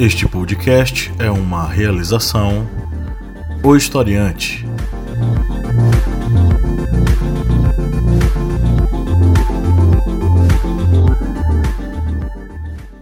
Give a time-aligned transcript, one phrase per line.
[0.00, 2.66] Este podcast é uma realização
[3.62, 4.66] O Historiante.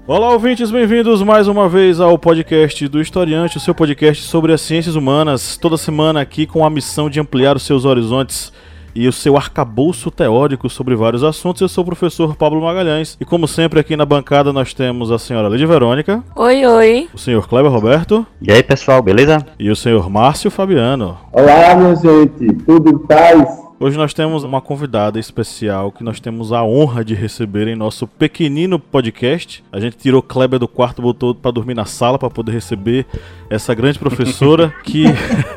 [0.08, 4.60] Olá, ouvintes, bem-vindos mais uma vez ao podcast do Historiante, o seu podcast sobre as
[4.60, 8.52] ciências humanas, toda semana aqui com a missão de ampliar os seus horizontes
[8.98, 11.62] e o seu arcabouço teórico sobre vários assuntos.
[11.62, 15.18] Eu sou o professor Pablo Magalhães e, como sempre, aqui na bancada nós temos a
[15.20, 16.20] senhora Lídia Verônica.
[16.34, 17.08] Oi, oi.
[17.14, 18.26] O senhor Kleber Roberto.
[18.42, 19.46] E aí, pessoal, beleza?
[19.56, 21.16] E o senhor Márcio Fabiano.
[21.32, 23.67] Olá, minha gente, tudo em paz?
[23.80, 28.08] Hoje nós temos uma convidada especial que nós temos a honra de receber em nosso
[28.08, 29.62] pequenino podcast.
[29.70, 33.06] A gente tirou Kleber do quarto, botou para dormir na sala para poder receber
[33.48, 35.04] essa grande professora que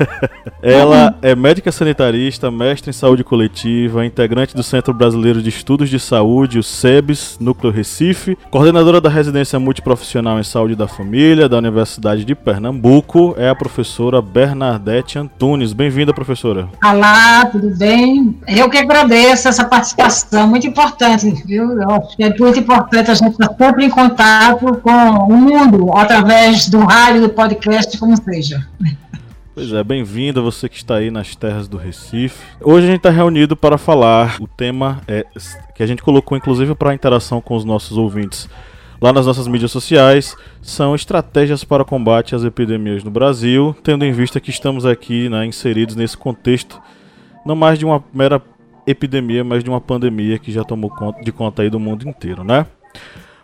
[0.62, 5.99] ela é médica sanitarista, mestre em saúde coletiva, integrante do Centro Brasileiro de Estudos de
[5.99, 12.24] Saúde, o SEBS, Núcleo Recife, coordenadora da residência multiprofissional em saúde da família da Universidade
[12.24, 15.74] de Pernambuco, é a professora Bernadette Antunes.
[15.74, 16.70] Bem-vinda, professora.
[16.85, 18.10] Olá, tudo bem?
[18.48, 21.81] Eu que agradeço essa participação, muito importante, viu?
[21.91, 26.68] Acho que é muito importante a gente estar sempre em contato com o mundo, através
[26.70, 28.68] do rádio, do podcast, como seja.
[29.53, 32.37] Pois é, bem-vindo você que está aí nas terras do Recife.
[32.62, 34.37] Hoje a gente está reunido para falar.
[34.40, 35.25] O tema é
[35.75, 38.48] que a gente colocou inclusive para interação com os nossos ouvintes
[39.01, 44.12] lá nas nossas mídias sociais são estratégias para combate às epidemias no Brasil, tendo em
[44.12, 46.79] vista que estamos aqui né, inseridos nesse contexto
[47.45, 48.41] não mais de uma mera
[48.85, 52.43] epidemia, mas de uma pandemia que já tomou conta, de conta aí do mundo inteiro,
[52.43, 52.65] né?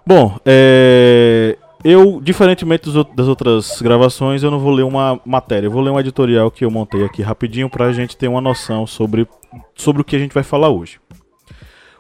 [0.06, 5.82] Bom, é, eu, diferentemente das outras gravações, eu não vou ler uma matéria, eu vou
[5.82, 9.28] ler um editorial que eu montei aqui rapidinho para a gente ter uma noção sobre,
[9.76, 11.00] sobre o que a gente vai falar hoje.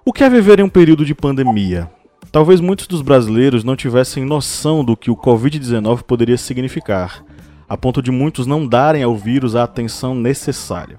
[0.05, 1.89] O que é viver em um período de pandemia?
[2.31, 7.23] Talvez muitos dos brasileiros não tivessem noção do que o Covid-19 poderia significar,
[7.67, 10.97] a ponto de muitos não darem ao vírus a atenção necessária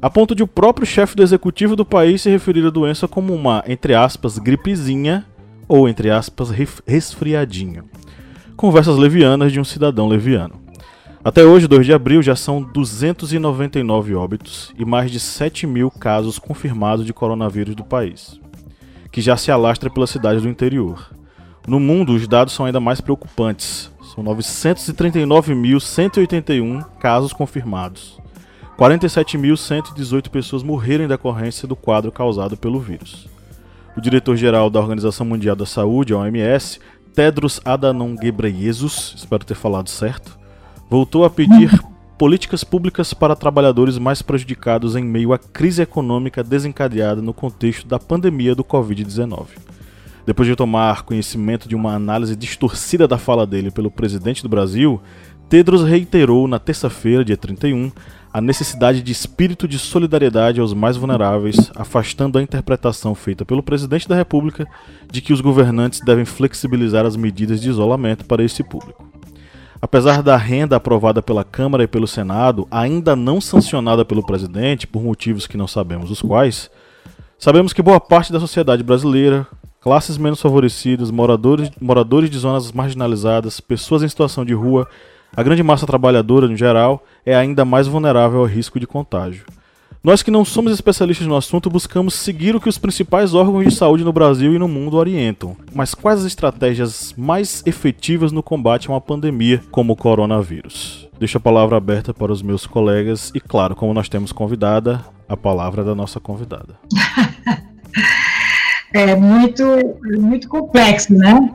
[0.00, 3.34] a ponto de o próprio chefe do executivo do país se referir à doença como
[3.34, 5.24] uma, entre aspas, gripezinha
[5.68, 6.50] ou, entre aspas,
[6.86, 7.84] resfriadinha.
[8.56, 10.54] Conversas levianas de um cidadão leviano.
[11.24, 16.38] Até hoje, 2 de abril, já são 299 óbitos e mais de 7 mil casos
[16.38, 18.40] confirmados de coronavírus do país,
[19.10, 21.10] que já se alastra pela cidade do interior.
[21.66, 23.90] No mundo, os dados são ainda mais preocupantes.
[24.14, 28.20] São 939.181 casos confirmados,
[28.78, 33.26] 47.118 pessoas morreram em decorrência do quadro causado pelo vírus.
[33.96, 36.78] O diretor-geral da Organização Mundial da Saúde, a OMS,
[37.14, 40.38] Tedros Adhanom Ghebreyesus, espero ter falado certo,
[40.90, 41.70] voltou a pedir
[42.18, 47.98] políticas públicas para trabalhadores mais prejudicados em meio à crise econômica desencadeada no contexto da
[47.98, 49.46] pandemia do Covid-19.
[50.26, 55.00] Depois de tomar conhecimento de uma análise distorcida da fala dele pelo presidente do Brasil,
[55.48, 57.92] Tedros reiterou na terça-feira, dia 31,
[58.32, 64.08] a necessidade de espírito de solidariedade aos mais vulneráveis, afastando a interpretação feita pelo presidente
[64.08, 64.66] da República
[65.10, 69.08] de que os governantes devem flexibilizar as medidas de isolamento para esse público.
[69.80, 75.02] Apesar da renda aprovada pela Câmara e pelo Senado, ainda não sancionada pelo presidente, por
[75.02, 76.68] motivos que não sabemos os quais,
[77.38, 79.46] sabemos que boa parte da sociedade brasileira,
[79.80, 84.88] classes menos favorecidas, moradores, moradores de zonas marginalizadas, pessoas em situação de rua
[85.34, 89.44] a grande massa trabalhadora, no geral, é ainda mais vulnerável ao risco de contágio.
[90.06, 93.74] Nós que não somos especialistas no assunto buscamos seguir o que os principais órgãos de
[93.74, 95.56] saúde no Brasil e no mundo orientam.
[95.74, 101.08] Mas quais as estratégias mais efetivas no combate a uma pandemia como o coronavírus?
[101.18, 105.36] Deixo a palavra aberta para os meus colegas e, claro, como nós temos convidada, a
[105.36, 106.78] palavra da nossa convidada.
[108.94, 109.64] é muito,
[110.20, 111.52] muito complexo, né?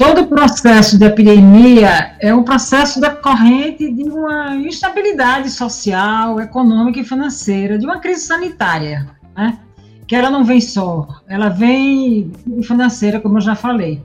[0.00, 7.04] Todo o processo de epidemia é um processo decorrente de uma instabilidade social, econômica e
[7.04, 9.06] financeira, de uma crise sanitária,
[9.36, 9.58] né?
[10.06, 12.32] que ela não vem só, ela vem
[12.62, 14.02] financeira, como eu já falei.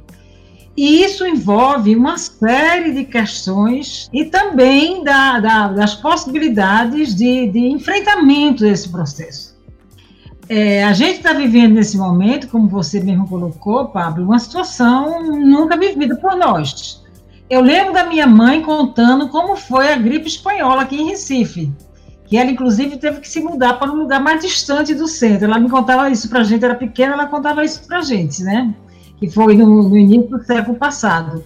[0.75, 7.67] E isso envolve uma série de questões e também da, da, das possibilidades de, de
[7.69, 9.54] enfrentamento desse processo.
[10.47, 15.75] É, a gente está vivendo nesse momento, como você mesmo colocou, Pablo, uma situação nunca
[15.75, 17.03] vivida por nós.
[17.49, 21.71] Eu lembro da minha mãe contando como foi a gripe espanhola aqui em Recife,
[22.25, 25.45] que ela inclusive teve que se mudar para um lugar mais distante do centro.
[25.45, 28.43] Ela me contava isso para a gente, era pequena, ela contava isso para a gente,
[28.43, 28.73] né?
[29.19, 31.43] Que foi no, no, início do século passado.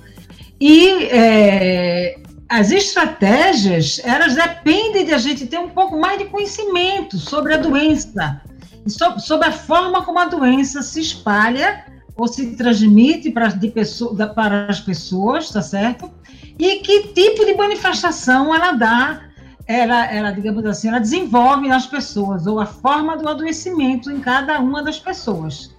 [0.60, 2.18] E é,
[2.50, 7.57] as estratégias, elas dependem de a gente ter um pouco mais de conhecimento sobre a
[7.57, 8.42] doença
[8.89, 14.68] sobre a forma como a doença se espalha ou se transmite para, de pessoa, para
[14.68, 16.12] as pessoas, tá certo?
[16.59, 19.21] e que tipo de manifestação ela dá,
[19.65, 24.59] ela, ela, digamos assim, ela desenvolve nas pessoas, ou a forma do adoecimento em cada
[24.59, 25.74] uma das pessoas.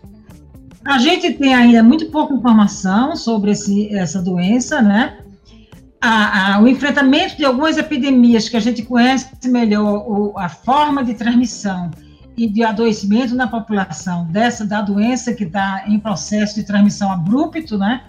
[0.86, 5.18] A gente tem ainda muito pouca informação sobre esse, essa doença, né?
[6.00, 11.04] A, a, o enfrentamento de algumas epidemias que a gente conhece melhor, o, a forma
[11.04, 11.90] de transmissão
[12.36, 17.76] e de adoecimento na população dessa da doença que está em processo de transmissão abrupto,
[17.76, 18.02] né?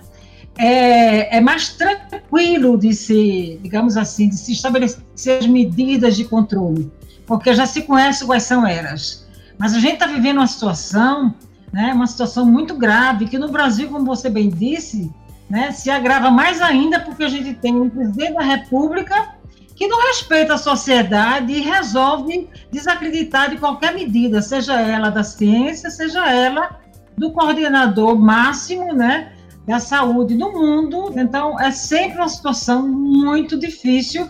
[0.57, 6.91] É, é, mais tranquilo de se, digamos assim, de se estabelecer as medidas de controle,
[7.25, 9.27] porque já se conhece quais são elas.
[9.57, 11.33] Mas a gente está vivendo uma situação,
[11.71, 15.09] né, uma situação muito grave, que no Brasil, como você bem disse,
[15.49, 19.40] né, se agrava mais ainda porque a gente tem um presidente da República
[19.81, 25.89] que não respeita a sociedade e resolve desacreditar de qualquer medida, seja ela da ciência,
[25.89, 26.79] seja ela
[27.17, 29.33] do coordenador máximo, né,
[29.65, 31.11] da saúde no mundo.
[31.15, 34.29] Então, é sempre uma situação muito difícil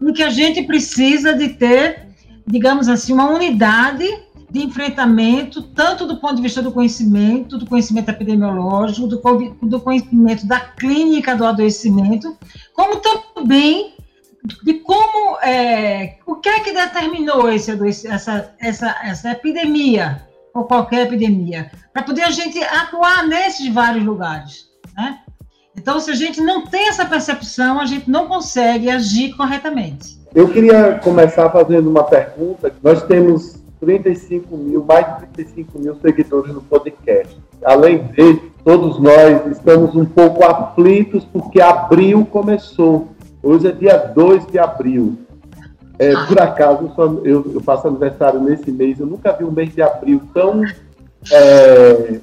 [0.00, 2.06] em que a gente precisa de ter,
[2.46, 4.06] digamos assim, uma unidade
[4.52, 9.20] de enfrentamento, tanto do ponto de vista do conhecimento, do conhecimento epidemiológico, do,
[9.62, 12.36] do conhecimento da clínica do adoecimento,
[12.72, 13.94] como também
[14.62, 17.70] de como, é, o que é que determinou esse,
[18.06, 24.68] essa, essa, essa epidemia, ou qualquer epidemia, para poder a gente atuar nesses vários lugares.
[24.96, 25.18] Né?
[25.76, 30.20] Então, se a gente não tem essa percepção, a gente não consegue agir corretamente.
[30.34, 32.72] Eu queria começar fazendo uma pergunta.
[32.82, 37.36] Nós temos 35 mil, mais de 35 mil seguidores no podcast.
[37.64, 43.08] Além dele, todos nós estamos um pouco aflitos porque abril começou.
[43.42, 45.18] Hoje é dia 2 de abril.
[45.98, 46.92] É, por acaso,
[47.24, 50.64] eu, eu faço aniversário nesse mês, eu nunca vi um mês de abril tão
[51.30, 52.20] é,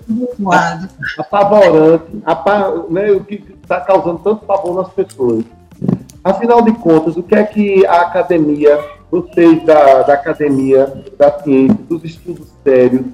[1.17, 2.05] apavorante,
[2.89, 5.43] né, o que está causando tanto pavor nas pessoas.
[6.23, 8.79] Afinal de contas, o que é que a academia,
[9.11, 13.05] vocês da, da academia da ciência, dos estudos sérios,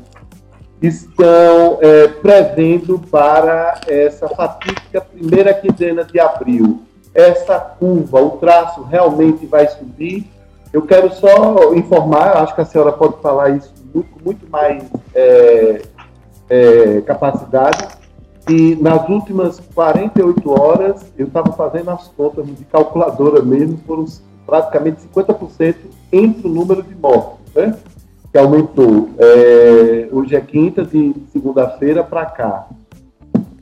[0.81, 6.84] estão é, prevendo para essa fatídica primeira quinzena de abril?
[7.15, 10.29] Essa curva, o traço realmente vai subir?
[10.73, 14.83] Eu quero só informar, acho que a senhora pode falar isso muito, muito mais
[15.13, 15.81] é,
[16.49, 17.87] é, capacidade.
[18.49, 24.05] E nas últimas 48 horas, eu estava fazendo as contas de calculadora mesmo, foram
[24.45, 25.75] praticamente 50%
[26.11, 27.75] entre o número de mortes, né?
[28.35, 29.11] que aumentou.
[29.17, 32.67] É, hoje é quinta, de segunda-feira para cá.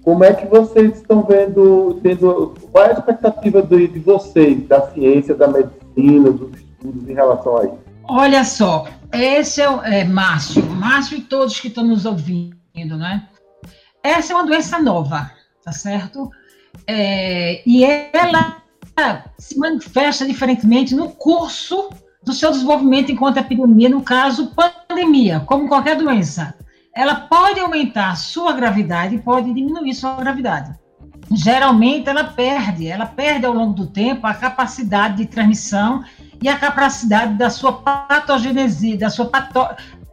[0.03, 4.91] Como é que vocês estão vendo, tendo, qual é a expectativa de, de vocês, da
[4.91, 7.79] ciência, da medicina, dos estudos em relação a isso?
[8.03, 13.29] Olha só, esse é, é Márcio, Márcio e todos que estão nos ouvindo, né?
[14.03, 15.31] Essa é uma doença nova,
[15.63, 16.29] tá certo?
[16.85, 18.61] É, e ela
[19.37, 21.89] se manifesta diferentemente no curso
[22.21, 26.53] do seu desenvolvimento enquanto epidemia, no caso, pandemia, como qualquer doença.
[26.95, 30.73] Ela pode aumentar sua gravidade, pode diminuir sua gravidade.
[31.31, 36.03] Geralmente, ela perde, ela perde ao longo do tempo a capacidade de transmissão
[36.41, 39.67] e a capacidade da sua patogenesia, da sua pato,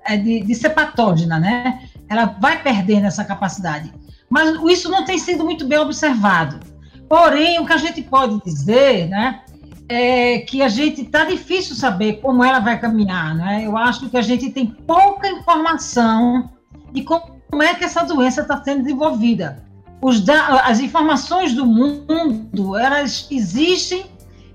[0.06, 1.82] é, de, de ser patógena, né?
[2.08, 3.92] Ela vai perdendo essa capacidade.
[4.30, 6.60] Mas isso não tem sido muito bem observado.
[7.08, 9.42] Porém, o que a gente pode dizer, né,
[9.88, 13.66] é que a gente está difícil saber como ela vai caminhar, né?
[13.66, 16.48] Eu acho que a gente tem pouca informação
[16.92, 19.64] de como é que essa doença está sendo desenvolvida.
[20.02, 24.06] Os as informações do mundo, elas existem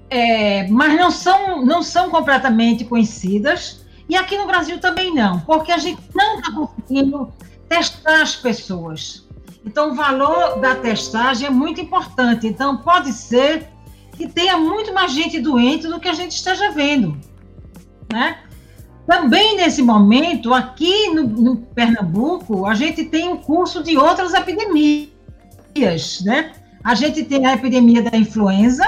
[0.10, 3.86] é, mas não são, não são completamente conhecidas.
[4.08, 7.34] E aqui no Brasil também não, porque a gente não está conseguindo
[7.68, 9.28] testar as pessoas.
[9.66, 12.46] Então, o valor da testagem é muito importante.
[12.46, 13.68] Então, pode ser
[14.16, 17.18] que tenha muito mais gente doente do que a gente esteja vendo.
[18.14, 18.38] Né?
[19.08, 25.12] Também nesse momento, aqui no, no Pernambuco, a gente tem um curso de outras epidemias.
[26.24, 26.54] Né?
[26.84, 28.84] A gente tem a epidemia da influenza,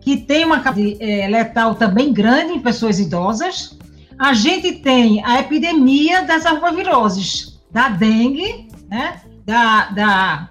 [0.00, 0.62] que tem uma
[1.00, 3.78] é, letal também grande em pessoas idosas.
[4.18, 10.50] A gente tem a epidemia das arboviroses, da dengue, né, da, da,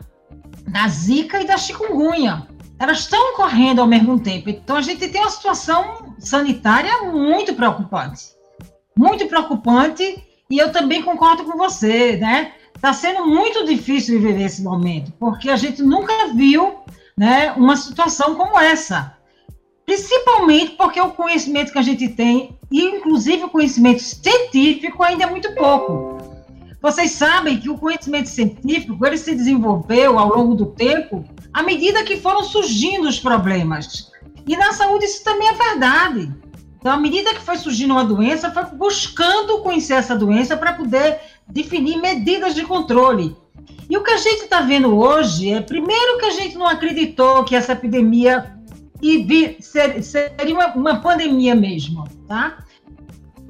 [0.67, 2.47] da zika e da chikungunya.
[2.77, 4.49] Elas estão ocorrendo ao mesmo tempo.
[4.49, 8.34] Então, a gente tem uma situação sanitária muito preocupante.
[8.97, 12.53] Muito preocupante, e eu também concordo com você, né?
[12.75, 16.75] Está sendo muito difícil viver esse momento, porque a gente nunca viu
[17.17, 19.15] né, uma situação como essa.
[19.85, 25.29] Principalmente porque o conhecimento que a gente tem, e inclusive o conhecimento científico, ainda é
[25.29, 26.17] muito pouco.
[26.81, 32.03] Vocês sabem que o conhecimento científico ele se desenvolveu ao longo do tempo à medida
[32.03, 34.11] que foram surgindo os problemas.
[34.47, 36.31] E na saúde isso também é verdade.
[36.85, 41.19] Então, à medida que foi surgindo uma doença, foi buscando conhecer essa doença para poder
[41.47, 43.35] definir medidas de controle.
[43.89, 47.43] E o que a gente está vendo hoje é, primeiro, que a gente não acreditou
[47.43, 48.55] que essa epidemia
[49.59, 52.59] seria uma, pandemia mesmo, tá?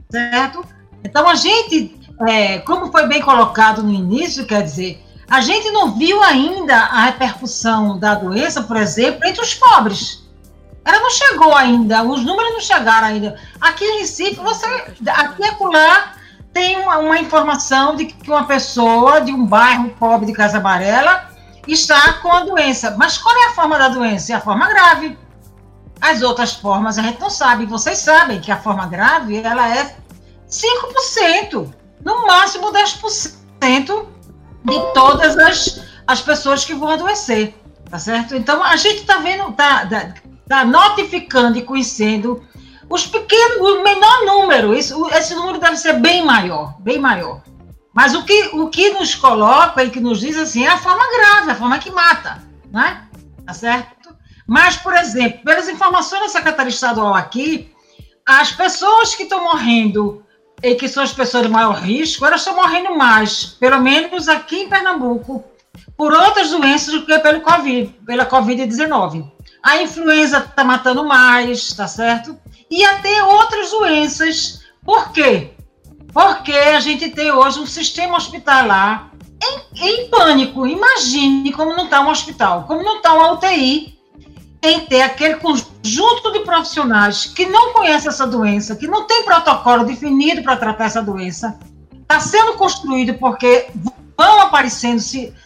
[0.09, 0.65] Certo?
[1.03, 1.93] Então, a gente,
[2.29, 7.03] é, como foi bem colocado no início, quer dizer, a gente não viu ainda a
[7.07, 10.24] repercussão da doença, por exemplo, entre os pobres.
[10.85, 13.35] Ela não chegou ainda, os números não chegaram ainda.
[13.59, 14.65] Aqui em Recife, você,
[15.07, 16.13] aqui e acolá,
[16.53, 21.29] tem uma, uma, informação de que uma pessoa de um bairro pobre de Casa Amarela
[21.67, 22.95] está com a doença.
[22.97, 24.31] Mas qual é a forma da doença?
[24.31, 25.17] É a forma grave.
[25.99, 27.65] As outras formas a gente não sabe.
[27.65, 29.95] Vocês sabem que a forma grave ela é
[30.47, 31.73] 5%,
[32.03, 34.05] no máximo 10%
[34.63, 37.55] de todas as, as pessoas que vão adoecer,
[37.89, 38.35] tá certo?
[38.35, 39.87] Então a gente está vendo, tá,
[40.47, 42.43] tá, notificando e conhecendo
[42.89, 44.73] os pequenos, o menor número.
[44.73, 47.41] Isso, esse número deve ser bem maior, bem maior.
[47.93, 51.03] Mas o que, o que nos coloca e que nos diz assim é a forma
[51.09, 53.07] grave, a forma que mata, né?
[53.45, 54.13] Tá certo?
[54.47, 57.71] Mas, por exemplo, pelas informações da Secretaria Estadual aqui,
[58.25, 60.23] as pessoas que estão morrendo
[60.61, 64.63] e que são as pessoas de maior risco, elas estão morrendo mais, pelo menos aqui
[64.63, 65.43] em Pernambuco,
[65.97, 69.31] por outras doenças do que pelo COVID, pela Covid-19.
[69.65, 72.37] A influenza está matando mais, tá certo?
[72.69, 74.61] E até outras doenças.
[74.83, 75.53] Por quê?
[76.13, 79.09] Porque a gente tem hoje um sistema hospitalar
[79.43, 80.67] em, em pânico.
[80.67, 83.97] Imagine como não está um hospital, como não está uma UTI
[84.61, 89.83] em ter aquele conjunto de profissionais que não conhecem essa doença, que não tem protocolo
[89.83, 91.57] definido para tratar essa doença,
[92.03, 93.67] está sendo construído porque
[94.17, 94.99] vão aparecendo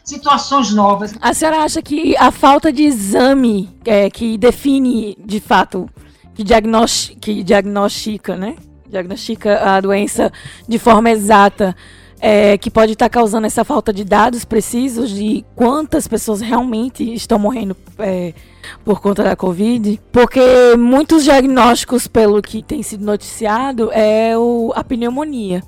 [0.03, 1.13] situações novas.
[1.21, 5.89] A senhora acha que a falta de exame é, que define, de fato,
[6.35, 6.43] que,
[7.19, 8.55] que diagnostica, né?
[8.87, 10.31] Diagnostica a doença
[10.67, 11.75] de forma exata,
[12.19, 17.39] é, que pode estar causando essa falta de dados precisos de quantas pessoas realmente estão
[17.39, 18.33] morrendo é,
[18.83, 20.41] por conta da Covid, porque
[20.77, 25.63] muitos diagnósticos, pelo que tem sido noticiado, é o, a pneumonia,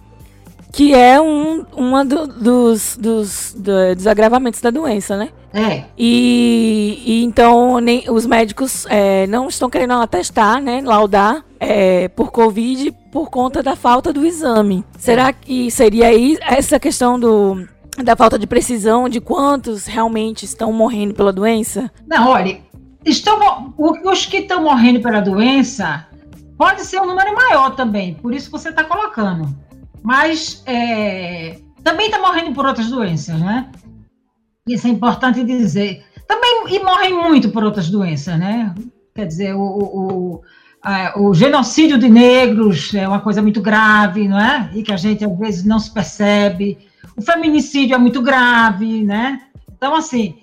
[0.72, 5.30] que é um uma do, dos, dos, dos agravamentos da doença, né?
[5.54, 5.84] É.
[5.98, 12.32] E, e então nem, os médicos é, não estão querendo atestar, né, laudar é, por
[12.32, 14.86] Covid por conta da falta do exame.
[14.98, 17.68] Será que seria aí essa questão do
[18.02, 21.92] da falta de precisão de quantos realmente estão morrendo pela doença?
[22.08, 22.62] Não, olha,
[23.04, 26.08] estão, os que estão morrendo pela doença
[26.58, 29.54] pode ser um número maior também, por isso que você está colocando.
[30.04, 33.70] Mas é, também está morrendo por outras doenças, né?
[34.68, 36.04] Isso é importante dizer.
[36.28, 38.74] Também, e morrem muito por outras doenças, né?
[39.14, 40.42] Quer dizer, o, o,
[40.82, 44.70] a, o genocídio de negros é uma coisa muito grave, não é?
[44.74, 46.78] E que a gente, às vezes, não se percebe.
[47.18, 49.42] O feminicídio é muito grave, né?
[49.76, 50.36] Então, assim,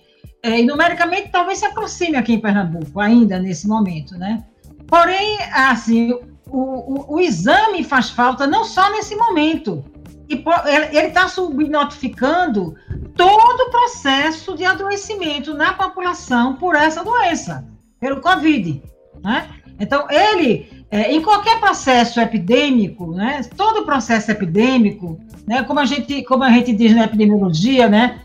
[0.42, 4.44] é, e numericamente talvez se aproxime aqui em Pernambuco, ainda nesse momento, né?
[4.86, 6.18] Porém, assim,
[6.50, 9.84] o, o, o exame faz falta não só nesse momento,
[10.28, 10.44] e
[10.90, 12.74] ele está subnotificando
[13.14, 17.66] todo o processo de adoecimento na população por essa doença,
[17.98, 18.82] pelo Covid,
[19.22, 19.48] né?
[19.80, 26.22] Então, ele, é, em qualquer processo epidêmico, né, todo processo epidêmico, né, como, a gente,
[26.24, 28.20] como a gente diz na epidemiologia, né,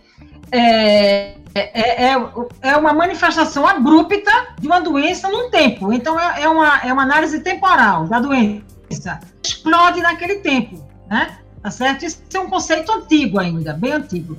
[0.51, 2.15] é, é, é,
[2.61, 5.93] é uma manifestação abrupta de uma doença num tempo.
[5.93, 9.19] Então, é, é, uma, é uma análise temporal da doença.
[9.43, 11.37] Explode naquele tempo, né?
[11.61, 12.05] Tá certo?
[12.05, 14.35] Isso é um conceito antigo ainda, bem antigo.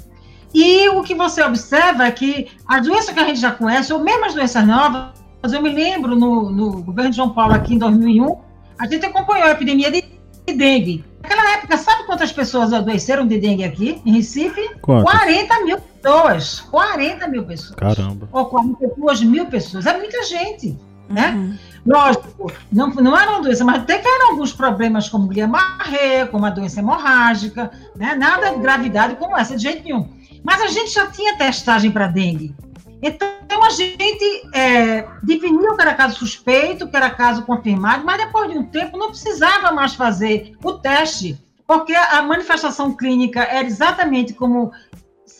[0.52, 4.00] E o que você observa é que as doenças que a gente já conhece, ou
[4.00, 5.10] mesmo as doenças novas,
[5.52, 8.36] eu me lembro no, no governo de João Paulo aqui em 2001,
[8.78, 10.04] a gente acompanhou a epidemia de
[10.52, 11.04] dengue.
[11.22, 14.76] Naquela época, sabe quantas pessoas adoeceram de dengue aqui, em Recife?
[14.80, 15.12] Quantas?
[15.12, 16.60] 40 mil pessoas.
[16.60, 17.74] 40 mil pessoas.
[17.74, 18.28] Caramba.
[18.30, 19.86] Ou 42 mil pessoas.
[19.86, 21.30] É muita gente, né?
[21.30, 21.58] Uhum.
[21.86, 26.80] Lógico, não, não era uma doença, mas tiveram alguns problemas como Guillain-Barré, como a doença
[26.80, 28.14] hemorrágica, né?
[28.14, 30.08] Nada de gravidade como essa, de jeito nenhum.
[30.42, 32.54] Mas a gente já tinha testagem para dengue.
[33.02, 38.50] Então a gente é, definiu que era caso suspeito, que era caso confirmado, mas depois
[38.50, 44.32] de um tempo não precisava mais fazer o teste, porque a manifestação clínica era exatamente
[44.32, 44.72] como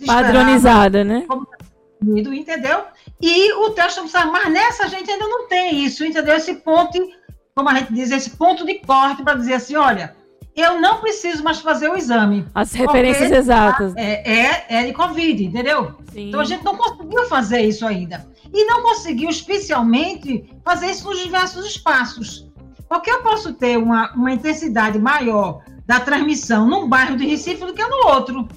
[0.07, 1.25] padronizada, né?
[1.29, 1.47] Como,
[2.35, 2.85] entendeu?
[3.21, 6.37] E o teste não precisava, mas nessa a gente ainda não tem isso, entendeu?
[6.37, 6.99] Esse ponto,
[7.55, 10.15] como a gente diz, esse ponto de corte para dizer assim, olha,
[10.55, 12.47] eu não preciso mais fazer o exame.
[12.55, 13.93] As referências exatas.
[13.97, 15.95] É, é, é de Covid, entendeu?
[16.13, 16.29] Sim.
[16.29, 18.25] Então a gente não conseguiu fazer isso ainda.
[18.53, 22.49] e não conseguiu especialmente fazer isso nos diversos espaços.
[22.89, 27.75] Porque eu posso ter uma, uma intensidade maior da transmissão num bairro de Recife do
[27.75, 28.49] que no outro.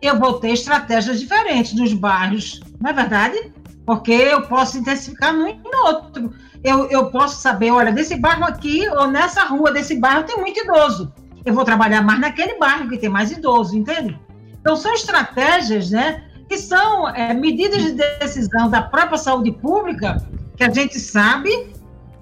[0.00, 3.52] Eu vou ter estratégias diferentes nos bairros, não é verdade?
[3.84, 6.34] Porque eu posso intensificar num e no outro.
[6.62, 10.58] Eu, eu posso saber, olha, desse bairro aqui ou nessa rua desse bairro tem muito
[10.60, 11.12] idoso.
[11.44, 14.18] Eu vou trabalhar mais naquele bairro que tem mais idoso, entende?
[14.60, 16.24] Então, são estratégias, né?
[16.48, 21.72] Que são é, medidas de decisão da própria saúde pública, que a gente sabe,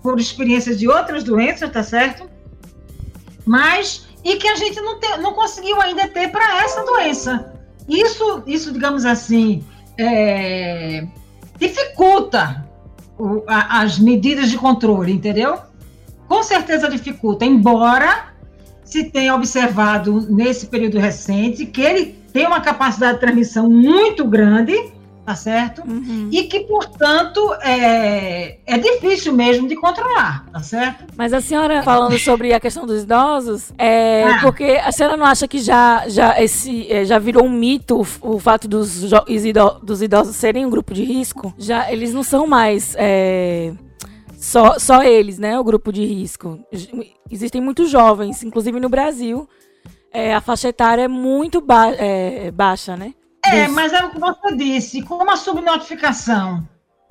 [0.03, 2.29] por experiência de outras doenças, tá certo?
[3.47, 7.54] Mas, e que a gente não, te, não conseguiu ainda ter para essa doença.
[7.89, 9.63] Isso, isso digamos assim,
[9.99, 11.07] é,
[11.59, 12.67] dificulta
[13.19, 15.59] o, a, as medidas de controle, entendeu?
[16.27, 18.33] Com certeza dificulta, embora
[18.85, 24.93] se tenha observado nesse período recente que ele tem uma capacidade de transmissão muito grande,
[25.25, 25.83] tá certo?
[25.87, 26.29] Uhum.
[26.31, 31.05] E que, portanto, é, é difícil mesmo de controlar, tá certo?
[31.17, 34.39] Mas a senhora, falando sobre a questão dos idosos, é ah.
[34.43, 38.35] porque a senhora não acha que já, já, esse, é, já virou um mito o,
[38.35, 39.03] o fato dos,
[39.83, 41.55] dos idosos serem um grupo de risco?
[41.59, 42.95] Já Eles não são mais...
[42.99, 43.73] É,
[44.37, 45.59] só, só eles, né?
[45.59, 46.61] O grupo de risco.
[47.31, 49.49] Existem muitos jovens, inclusive no Brasil.
[50.13, 53.15] É, a faixa etária é muito ba é, baixa, né?
[53.45, 55.03] É, mas é o que você disse.
[55.03, 56.67] Como a subnotificação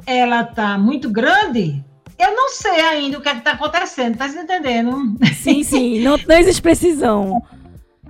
[0.06, 1.84] ela está muito grande,
[2.18, 5.18] eu não sei ainda o que é está acontecendo, tá entendendo?
[5.36, 7.42] Sim, sim, não, não existe precisão.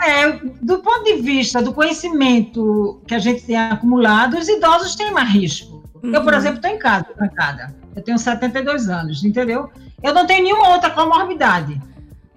[0.01, 5.12] É, do ponto de vista do conhecimento que a gente tem acumulado, os idosos têm
[5.12, 5.84] mais risco.
[6.01, 6.13] Uhum.
[6.13, 6.39] Eu, por uhum.
[6.39, 7.75] exemplo, estou em casa, trancada.
[7.96, 9.70] Eu tenho 72 anos, entendeu?
[10.01, 11.80] Eu não tenho nenhuma outra comorbidade.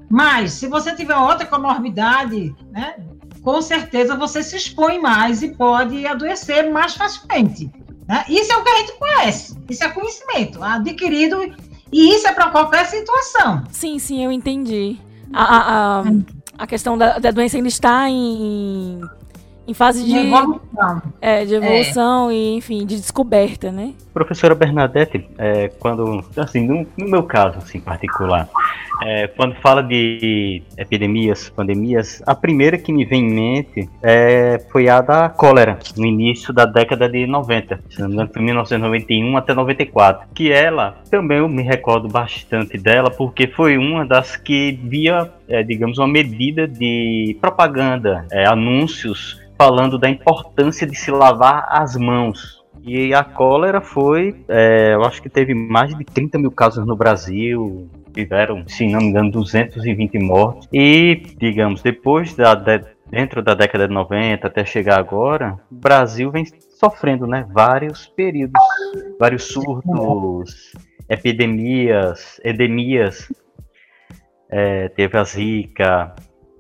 [0.08, 2.94] Mas, se você tiver outra comorbidade, né,
[3.46, 7.70] com certeza você se expõe mais e pode adoecer mais facilmente.
[8.08, 8.24] Né?
[8.28, 11.54] Isso é o que a gente conhece, isso é conhecimento adquirido
[11.92, 13.62] e isso é para qualquer situação.
[13.70, 14.98] Sim, sim, eu entendi.
[15.32, 16.04] A, a,
[16.58, 19.00] a, questão da, da, doença ainda está em,
[19.66, 22.34] em fase de, de evolução, é, de evolução é.
[22.34, 23.94] e, enfim, de descoberta, né?
[24.14, 28.48] Professora Bernadette, é, quando, assim, no, no meu caso, assim, particular,
[29.02, 34.88] é, quando fala de epidemias, pandemias, a primeira que me vem em mente é, foi
[34.88, 39.54] a da cólera, no início da década de 90, se não me engano, 1991 até
[39.54, 45.30] 94, que ela, também eu me recordo bastante dela, porque foi uma das que via,
[45.48, 51.96] é, digamos, uma medida de propaganda, é, anúncios falando da importância de se lavar as
[51.96, 52.64] mãos.
[52.82, 56.94] E a cólera foi, é, eu acho que teve mais de 30 mil casos no
[56.94, 60.68] Brasil, tiveram, se não me engano, 220 mortes.
[60.72, 66.30] E, digamos, depois da, de, dentro da década de 90 até chegar agora, o Brasil
[66.30, 66.44] vem
[66.78, 68.62] sofrendo, né, vários períodos,
[69.18, 70.72] vários surtos,
[71.08, 73.28] epidemias, endemias.
[74.48, 76.14] É, teve a zika,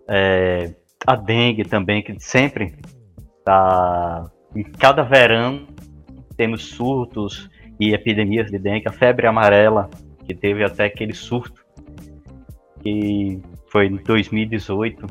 [0.08, 0.74] é,
[1.06, 2.74] a dengue também, que sempre
[3.44, 5.66] tá em cada verão
[6.36, 9.88] temos surtos e epidemias de dengue, a febre amarela
[10.24, 11.64] que teve até aquele surto
[12.80, 15.06] que foi em 2018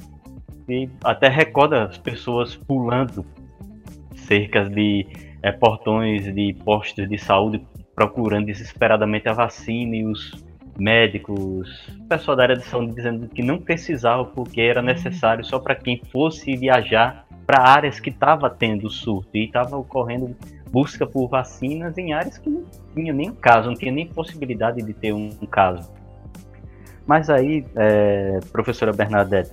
[0.67, 3.25] e até recorda as pessoas pulando
[4.15, 5.07] cerca de
[5.41, 10.44] é, portões de postos de saúde procurando desesperadamente a vacina e os
[10.77, 15.59] médicos, o pessoal da área de saúde dizendo que não precisava porque era necessário só
[15.59, 19.29] para quem fosse viajar para áreas que estava tendo surto.
[19.33, 20.35] E estava ocorrendo
[20.71, 24.93] busca por vacinas em áreas que não tinha nem caso, não tinha nem possibilidade de
[24.93, 25.89] ter um, um caso.
[27.05, 29.51] Mas aí, é, professora Bernadette,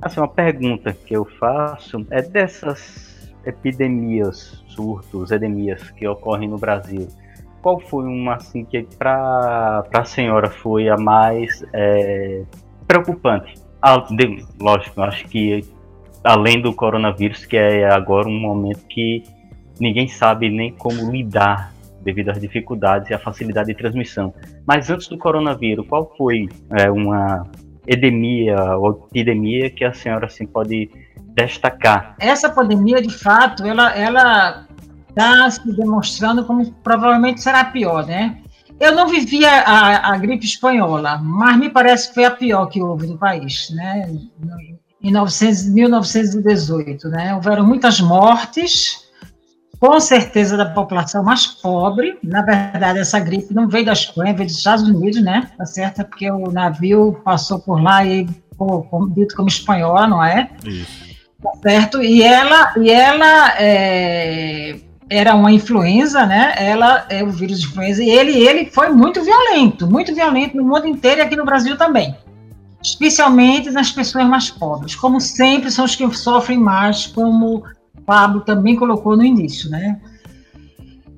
[0.00, 2.06] assim, uma pergunta que eu faço.
[2.10, 7.08] É dessas epidemias, surtos, endemias que ocorrem no Brasil,
[7.62, 12.44] qual foi uma assim que para a senhora foi a mais é,
[12.86, 13.54] preocupante?
[13.80, 15.64] Ah, de, lógico, acho que
[16.24, 19.22] além do coronavírus, que é agora um momento que
[19.80, 24.32] ninguém sabe nem como lidar devido às dificuldades e à facilidade de transmissão.
[24.66, 27.44] Mas antes do coronavírus, qual foi é, uma
[27.86, 30.90] epidemia ou epidemia que a senhora assim, pode
[31.34, 32.16] destacar?
[32.20, 34.67] Essa pandemia, de fato, ela ela
[35.18, 38.38] está se demonstrando como provavelmente será pior, né?
[38.78, 42.80] Eu não vivi a, a, gripe espanhola, mas me parece que foi a pior que
[42.80, 44.08] houve no país, né?
[45.02, 47.34] Em 900, 1918, né?
[47.34, 49.08] Houveram muitas mortes,
[49.80, 52.18] com certeza da população mais pobre.
[52.22, 55.50] Na verdade, essa gripe não veio da Espanha, veio dos Estados Unidos, né?
[55.58, 56.04] Tá certo?
[56.04, 60.50] Porque o navio passou por lá e como, dito como espanhola, não é?
[60.64, 61.08] Isso.
[61.42, 62.02] Tá certo?
[62.02, 66.54] E ela, e ela é, era uma influenza, né?
[66.56, 70.64] Ela é o vírus de influenza e ele, ele foi muito violento, muito violento no
[70.64, 72.14] mundo inteiro e aqui no Brasil também.
[72.82, 74.94] Especialmente nas pessoas mais pobres.
[74.94, 77.64] Como sempre, são os que sofrem mais, como
[77.96, 79.98] o Pablo também colocou no início, né?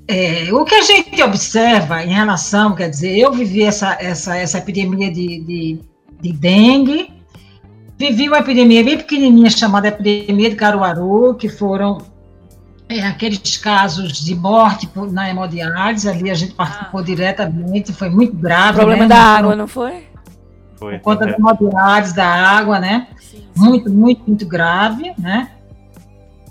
[0.07, 4.59] É, o que a gente observa em relação, quer dizer, eu vivi essa, essa, essa
[4.59, 5.81] epidemia de, de,
[6.20, 7.12] de dengue,
[7.96, 11.98] vivi uma epidemia bem pequenininha chamada epidemia de Caruaru, que foram
[12.90, 17.05] é, aqueles casos de morte por, na hemodiálise, ali a gente participou ah.
[17.05, 18.72] diretamente, foi muito grave.
[18.72, 19.09] O problema né?
[19.09, 20.09] da água, não foi?
[20.74, 20.98] Foi.
[20.98, 23.07] Por conta da hemodiálise, da água, né?
[23.20, 23.44] Sim, sim.
[23.57, 25.50] Muito, muito, muito grave, né?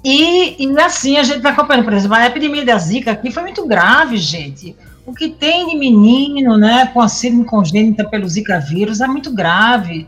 [0.01, 3.43] E, e assim a gente vai acompanhando, por exemplo, a epidemia da Zika aqui foi
[3.43, 4.77] muito grave, gente.
[5.05, 9.33] O que tem de menino, né, com a síndrome congênita pelo Zika vírus é muito
[9.33, 10.07] grave.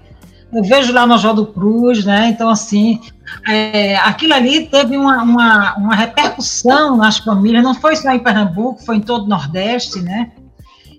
[0.53, 2.27] Eu vejo lá no Oswaldo Cruz, né?
[2.27, 2.99] Então, assim,
[3.47, 8.83] é, aquilo ali teve uma, uma, uma, repercussão nas famílias, não foi só em Pernambuco,
[8.83, 10.31] foi em todo o Nordeste, né?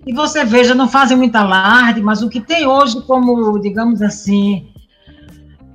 [0.05, 4.67] E você veja, não fazem muita alarde, mas o que tem hoje como, digamos assim,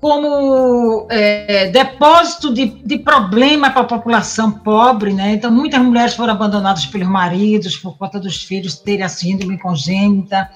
[0.01, 5.35] como é, depósito de, de problema para a população pobre, né?
[5.35, 10.51] Então, muitas mulheres foram abandonadas pelos maridos por conta dos filhos terem a síndrome congênita.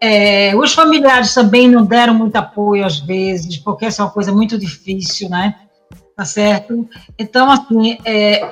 [0.00, 4.32] É, os familiares também não deram muito apoio às vezes, porque essa é uma coisa
[4.32, 5.54] muito difícil, né?
[6.14, 6.88] Tá certo?
[7.18, 8.50] Então, assim, é,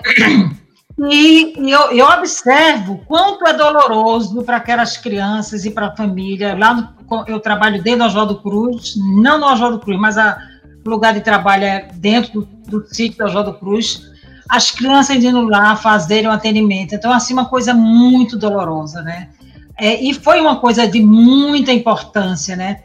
[1.10, 6.56] e, eu, eu, observo quanto é doloroso para aquelas crianças e para a família.
[6.56, 10.38] Lá no, eu trabalho dentro do Oswaldo Cruz, não no Oswaldo Cruz, mas a,
[10.86, 14.02] o lugar de trabalho é dentro do, do sítio do Oswaldo Cruz.
[14.48, 16.94] As crianças indo lá fazerem o um atendimento.
[16.94, 19.30] Então, assim, uma coisa muito dolorosa, né?
[19.76, 22.82] É, e foi uma coisa de muita importância, né?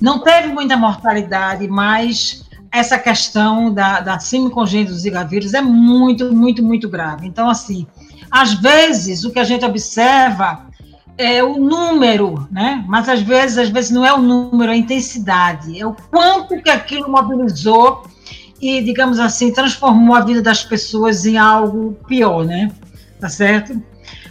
[0.00, 5.60] Não teve muita mortalidade, mas essa questão da, da síndrome congênita do Zika vírus é
[5.60, 7.26] muito, muito, muito grave.
[7.26, 7.86] Então, assim,
[8.30, 10.66] às vezes, o que a gente observa
[11.18, 12.82] é o número, né?
[12.88, 16.60] Mas às vezes, às vezes não é o número, é a intensidade, é o quanto
[16.62, 18.04] que aquilo mobilizou
[18.60, 22.70] e, digamos assim, transformou a vida das pessoas em algo pior, né?
[23.20, 23.80] Tá certo?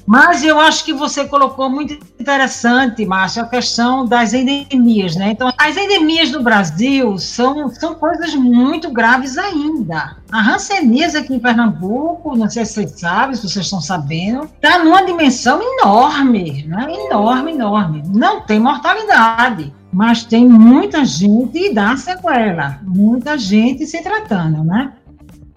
[0.05, 5.31] Mas eu acho que você colocou muito interessante, Márcia, a questão das endemias, né?
[5.31, 10.17] Então, as endemias no Brasil são, são coisas muito graves ainda.
[10.31, 14.83] A ranceníase aqui em Pernambuco, não sei se vocês sabem, se vocês estão sabendo, está
[14.83, 16.87] numa dimensão enorme, né?
[17.05, 18.03] enorme, enorme.
[18.07, 24.93] Não tem mortalidade, mas tem muita gente e dá sequela, muita gente se tratando, né?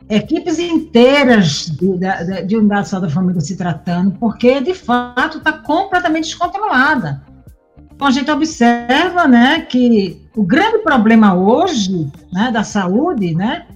[0.08, 5.38] Equipes inteiras de, de, de unidade de saúde da família se tratando, porque de fato
[5.38, 7.22] está completamente descontrolada.
[7.94, 13.66] Então a gente observa, né, que o grande problema hoje, né, da saúde, né,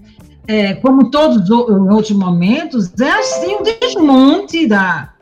[0.47, 5.15] é, como todos os outros momentos, é assim o desmonte da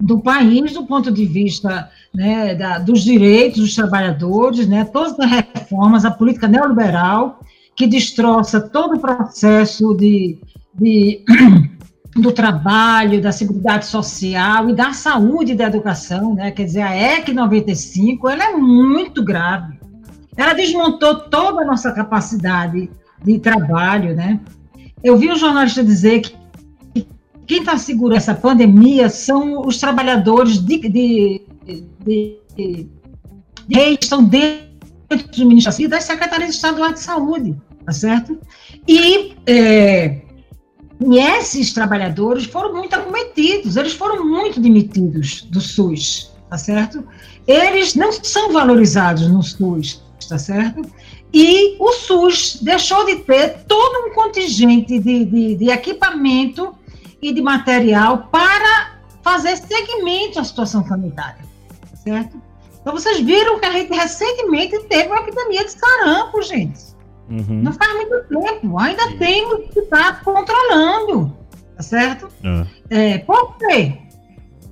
[0.00, 5.28] do país do ponto de vista né, da, dos direitos dos trabalhadores, né, todas as
[5.28, 7.40] reformas, a política neoliberal
[7.78, 10.36] que destroça todo o processo de,
[10.74, 11.24] de,
[12.20, 16.50] do trabalho, da seguridade social e da saúde e da educação, né?
[16.50, 19.78] Quer dizer, a EC 95, ela é muito grave.
[20.36, 22.90] Ela desmontou toda a nossa capacidade
[23.24, 24.40] de trabalho, né?
[25.02, 26.36] Eu vi um jornalista dizer que
[27.46, 31.42] quem está segurando essa pandemia são os trabalhadores de, de,
[32.04, 32.88] de, de,
[33.68, 34.66] de que estão dentro
[35.36, 37.56] do Ministério e das secretarias estaduais de saúde
[37.88, 38.38] tá certo?
[38.86, 40.20] E, é,
[41.40, 47.02] esses trabalhadores foram muito acometidos, eles foram muito demitidos do SUS, tá certo?
[47.46, 50.82] Eles não são valorizados no SUS, tá certo?
[51.32, 56.74] E o SUS deixou de ter todo um contingente de, de, de equipamento
[57.22, 61.42] e de material para fazer segmento à situação sanitária,
[61.90, 62.36] tá certo?
[62.82, 66.97] Então, vocês viram que a gente recentemente teve uma epidemia de sarampo, gente.
[67.30, 67.62] Uhum.
[67.62, 69.18] Não faz muito tempo, ainda Sim.
[69.18, 71.36] temos que estar controlando,
[71.76, 72.28] tá certo?
[72.90, 73.14] É.
[73.14, 73.98] É, por quê?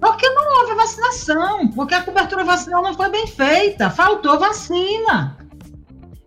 [0.01, 5.37] Porque não houve vacinação, porque a cobertura vacinal não foi bem feita, faltou vacina.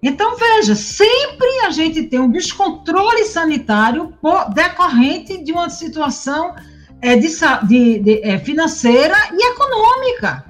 [0.02, 4.14] Então, veja, sempre a gente tem um descontrole sanitário
[4.54, 6.56] decorrente de uma situação
[7.02, 7.28] é, de,
[7.68, 10.46] de, de é, financeira e econômica,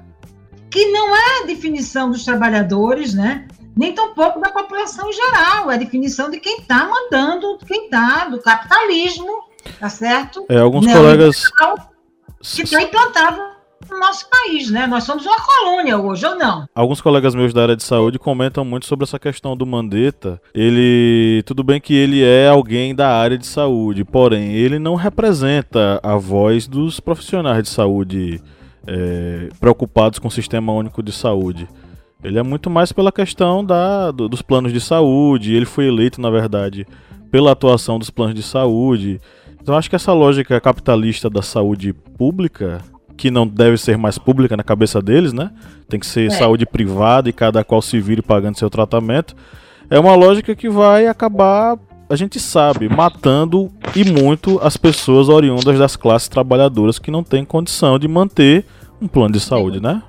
[0.70, 3.48] que não é definição dos trabalhadores, né?
[3.80, 5.70] Nem tampouco da população em geral.
[5.70, 9.44] É a definição de quem está mandando, quem está, do capitalismo,
[9.78, 10.44] tá certo?
[10.50, 11.44] É, alguns colegas.
[12.42, 13.40] Que está implantado
[13.90, 14.86] no nosso país, né?
[14.86, 16.68] Nós somos uma colônia hoje, ou não?
[16.74, 20.38] Alguns colegas meus da área de saúde comentam muito sobre essa questão do Mandetta.
[20.54, 25.98] Ele, tudo bem que ele é alguém da área de saúde, porém ele não representa
[26.02, 28.42] a voz dos profissionais de saúde
[28.86, 31.66] é, preocupados com o sistema único de saúde.
[32.22, 35.54] Ele é muito mais pela questão da, do, dos planos de saúde.
[35.54, 36.86] Ele foi eleito, na verdade,
[37.30, 39.20] pela atuação dos planos de saúde.
[39.60, 42.82] Então acho que essa lógica capitalista da saúde pública
[43.16, 45.50] que não deve ser mais pública na cabeça deles, né?
[45.88, 46.30] Tem que ser é.
[46.30, 49.36] saúde privada e cada qual se vire pagando seu tratamento.
[49.90, 51.78] É uma lógica que vai acabar,
[52.08, 57.44] a gente sabe, matando e muito as pessoas oriundas das classes trabalhadoras que não têm
[57.44, 58.64] condição de manter
[59.02, 60.02] um plano de saúde, né?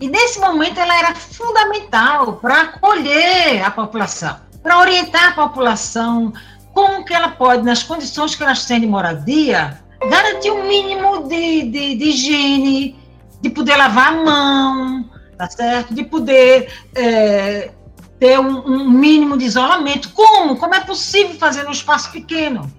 [0.00, 6.32] E nesse momento ela era fundamental para acolher a população, para orientar a população
[6.72, 9.80] como que ela pode, nas condições que elas têm de moradia,
[10.10, 12.98] garantir um mínimo de, de, de higiene,
[13.40, 15.94] de poder lavar a mão, tá certo?
[15.94, 17.70] De poder é,
[18.18, 20.10] ter um, um, mínimo de isolamento.
[20.10, 20.56] Como?
[20.56, 22.70] Como é possível fazer num espaço pequeno?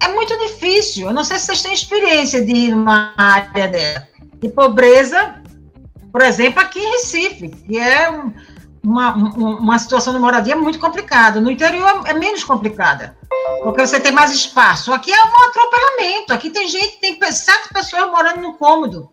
[0.00, 1.08] É muito difícil.
[1.08, 4.06] Eu não sei se vocês têm experiência de ir numa área
[4.40, 5.42] de pobreza,
[6.14, 8.32] por exemplo, aqui em Recife, que é um,
[8.84, 11.40] uma, uma situação de moradia muito complicada.
[11.40, 13.16] No interior é, é menos complicada
[13.64, 14.92] porque você tem mais espaço.
[14.92, 16.32] Aqui é um atropelamento.
[16.32, 19.10] Aqui tem gente, tem sete pessoas morando no cômodo.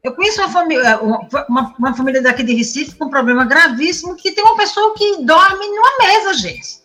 [0.00, 4.30] Eu conheço uma família, uma, uma, família daqui de Recife com um problema gravíssimo, que
[4.30, 6.84] tem uma pessoa que dorme numa mesa, gente.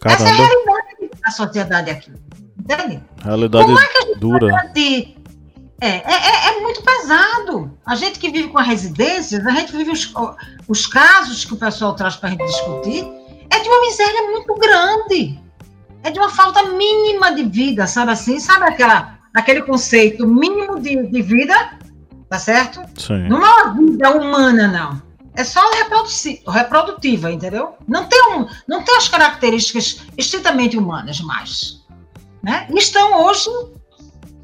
[0.00, 0.22] Caramba.
[0.22, 2.10] Essa é a realidade da sociedade aqui.
[2.58, 3.04] Entende?
[3.22, 4.70] Realidade Como é que a gente dura.
[4.72, 5.15] De,
[5.80, 7.76] é, é, é, é, muito pesado.
[7.84, 10.12] A gente que vive com a residência, a gente vive os,
[10.66, 13.06] os casos que o pessoal traz para a gente discutir,
[13.50, 15.46] é de uma miséria muito grande
[16.06, 18.38] é de uma falta mínima de vida, sabe assim?
[18.38, 21.78] Sabe aquela, aquele conceito mínimo de, de vida,
[22.28, 22.80] tá certo?
[22.96, 23.28] Sim.
[23.28, 25.02] Não é uma vida humana, não.
[25.34, 25.60] É só
[26.48, 27.74] reprodutiva, entendeu?
[27.88, 31.84] Não tem, um, não tem as características estritamente humanas mais.
[32.42, 32.66] Né?
[32.70, 33.50] E estão hoje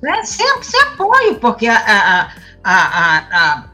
[0.02, 2.32] né, sem, sem apoio, porque a, a,
[2.64, 3.64] a, a,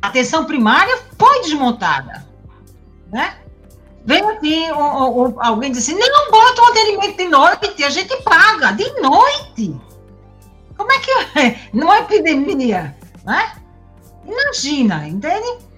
[0.00, 2.26] atenção primária foi desmontada.
[3.12, 3.36] Né?
[4.04, 8.16] Vem aqui um, um, alguém diz assim, não bota um atendimento de noite, a gente
[8.22, 9.78] paga de noite.
[10.76, 11.68] Como é que é?
[11.74, 13.52] Numa epidemia, né?
[14.26, 15.68] Imagina, entende?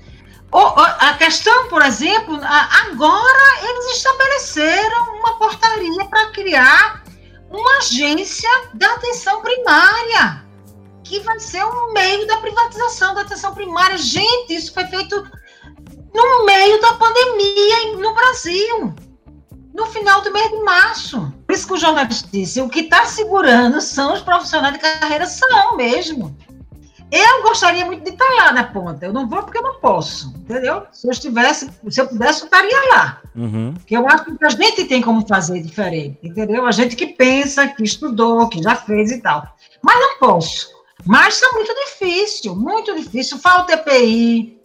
[0.53, 7.00] a questão, por exemplo, agora eles estabeleceram uma portaria para criar
[7.51, 10.45] uma agência da atenção primária,
[11.03, 13.99] que vai ser um meio da privatização da atenção primária.
[13.99, 15.29] Gente, isso foi feito
[16.15, 18.95] no meio da pandemia no Brasil,
[19.75, 21.33] no final do mês de março.
[21.47, 25.27] Por isso que o jornalista disse: o que está segurando são os profissionais de carreira,
[25.27, 26.37] são mesmo.
[27.11, 29.05] Eu gostaria muito de estar lá na ponta.
[29.05, 30.87] Eu não vou porque eu não posso, entendeu?
[30.93, 33.20] Se eu estivesse, se eu pudesse, eu estaria lá.
[33.41, 33.73] Uhum.
[33.73, 36.67] Porque eu acho que a gente tem como fazer diferente, entendeu?
[36.67, 39.43] A gente que pensa, que estudou, que já fez e tal.
[39.83, 40.69] Mas não posso.
[41.07, 43.39] Mas está muito difícil, muito difícil.
[43.39, 44.61] Falta EPI,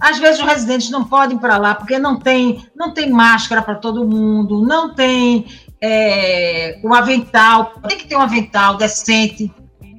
[0.00, 3.60] às vezes os residentes não podem ir para lá porque não tem, não tem máscara
[3.60, 5.44] para todo mundo, não tem
[5.78, 9.52] é, um avental, tem que ter um avental decente,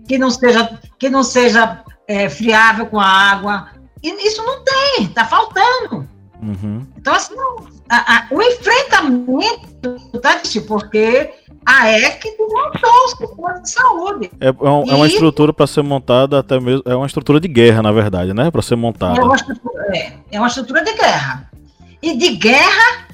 [0.07, 3.69] que não seja, que não seja é, friável com a água.
[4.01, 6.14] E isso não tem, está faltando.
[6.41, 6.85] Uhum.
[6.97, 7.33] Então, assim,
[7.89, 11.31] a, a, o enfrentamento está porque
[11.65, 14.31] a EC desmontou o sistema de saúde.
[14.39, 16.83] É, é, um, é uma estrutura para ser montada até mesmo.
[16.85, 18.51] É uma estrutura de guerra, na verdade, né?
[18.51, 19.19] Para ser montada.
[19.19, 21.49] É uma, estrutura, é, é uma estrutura de guerra.
[22.01, 23.07] E de guerra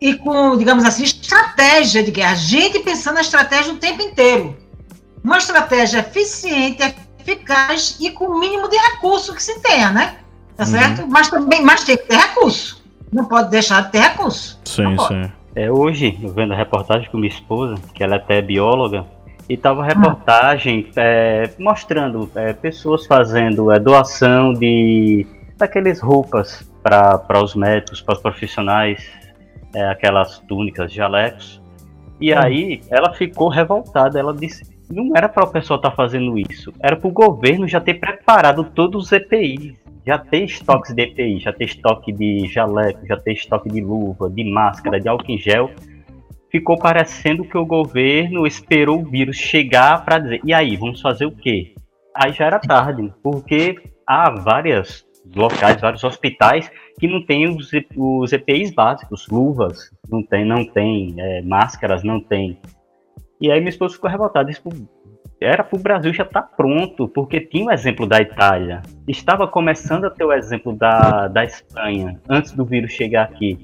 [0.00, 2.34] e com, digamos assim, estratégia de guerra.
[2.34, 4.56] Gente pensando na estratégia o tempo inteiro.
[5.22, 6.82] Uma estratégia eficiente,
[7.18, 10.18] eficaz e com o mínimo de recurso que se tenha, né?
[10.58, 10.70] Tá uhum.
[10.70, 11.06] certo?
[11.06, 12.84] Mas também mas tem que ter recurso.
[13.12, 14.60] Não pode deixar de ter recurso.
[14.64, 15.30] Sim, sim.
[15.54, 19.06] É, hoje, eu vendo a reportagem com minha esposa, que ela é até bióloga,
[19.48, 25.24] e tava reportagem é, mostrando é, pessoas fazendo é, doação de
[25.56, 29.08] daqueles roupas para os médicos, para os profissionais,
[29.72, 31.62] é, aquelas túnicas, jalecos.
[32.20, 34.18] E aí ela ficou revoltada.
[34.18, 37.66] Ela disse: não era para o pessoal estar tá fazendo isso, era para o governo
[37.68, 42.46] já ter preparado todos os EPIs já ter estoques de EPI, já ter estoque de
[42.46, 45.70] jaleco, já ter estoque de luva, de máscara, de álcool em gel,
[46.50, 51.26] ficou parecendo que o governo esperou o vírus chegar para dizer, e aí, vamos fazer
[51.26, 51.74] o quê?
[52.14, 58.32] Aí já era tarde, porque há vários locais, vários hospitais que não têm os, os
[58.32, 62.58] EPIs básicos, luvas, não tem, não tem, é, máscaras, não tem.
[63.38, 64.62] E aí minha esposa ficou revoltada, disse,
[65.40, 68.82] era para o Brasil já estar tá pronto, porque tinha o exemplo da Itália.
[69.06, 73.58] Estava começando a ter o exemplo da, da Espanha, antes do vírus chegar aqui.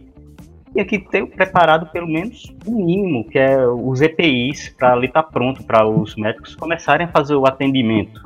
[0.73, 5.23] Tinha que ter preparado pelo menos o mínimo, que é os EPIs, para ali estar
[5.23, 8.23] tá pronto para os médicos começarem a fazer o atendimento.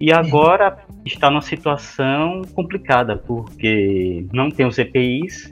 [0.00, 5.50] E agora está numa situação complicada, porque não tem os EPIs,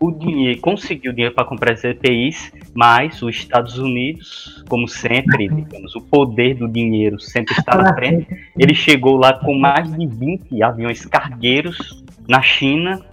[0.00, 5.94] o dinheiro, conseguiu dinheiro para comprar as EPIs, mas os Estados Unidos, como sempre, digamos,
[5.96, 8.28] o poder do dinheiro sempre está na frente.
[8.56, 13.04] Ele chegou lá com mais de 20 aviões cargueiros na China,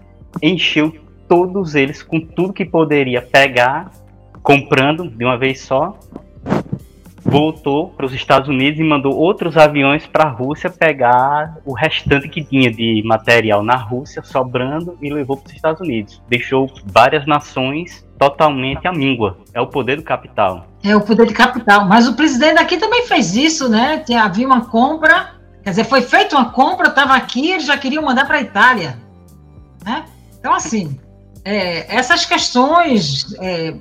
[0.42, 0.94] encheu
[1.28, 3.92] todos eles com tudo que poderia pegar,
[4.44, 5.98] comprando de uma vez só,
[7.26, 12.30] voltou para os Estados Unidos e mandou outros aviões para a Rússia pegar o restante
[12.30, 16.22] que tinha de material na Rússia, sobrando, e levou para os Estados Unidos.
[16.30, 19.40] Deixou várias nações totalmente à míngua.
[19.54, 20.68] É o poder do capital.
[20.84, 21.88] É o poder do capital.
[21.88, 24.06] Mas o presidente aqui também fez isso, né?
[24.22, 25.32] Havia uma compra,
[25.64, 29.00] quer dizer, foi feita uma compra, estava aqui, eles já queriam mandar para a Itália.
[29.84, 30.06] Né?
[30.40, 30.98] Então, assim,
[31.44, 33.36] é, essas questões.
[33.40, 33.74] É,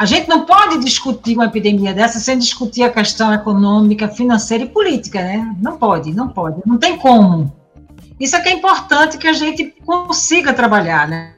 [0.00, 4.66] a gente não pode discutir uma epidemia dessa sem discutir a questão econômica, financeira e
[4.66, 5.54] política, né?
[5.60, 7.54] Não pode, não pode, não tem como.
[8.18, 11.34] Isso é que é importante que a gente consiga trabalhar, né?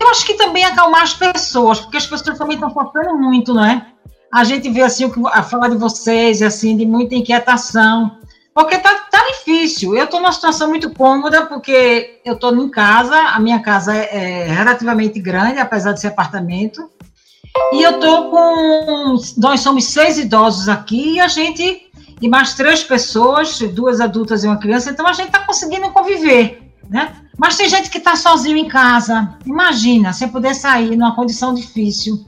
[0.00, 3.64] Eu acho que também acalmar as pessoas, porque as pessoas também estão sofrendo muito, não
[3.64, 3.84] é?
[4.32, 8.18] A gente vê assim a falar de vocês, assim, de muita inquietação,
[8.54, 9.96] porque tá, tá difícil.
[9.96, 14.44] Eu estou numa situação muito cômoda, porque eu estou em casa, a minha casa é,
[14.44, 16.88] é relativamente grande, apesar de ser apartamento,
[17.72, 19.16] e eu tô com.
[19.36, 21.82] Nós somos seis idosos aqui e a gente.
[22.20, 26.72] E mais três pessoas, duas adultas e uma criança, então a gente está conseguindo conviver,
[26.88, 27.14] né?
[27.36, 32.24] Mas tem gente que está sozinho em casa, imagina, sem poder sair, numa condição difícil.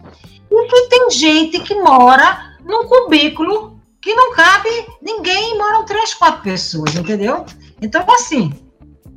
[0.50, 4.68] E que tem gente que mora num cubículo que não cabe
[5.00, 7.46] ninguém, moram três, quatro pessoas, entendeu?
[7.80, 8.52] Então, assim,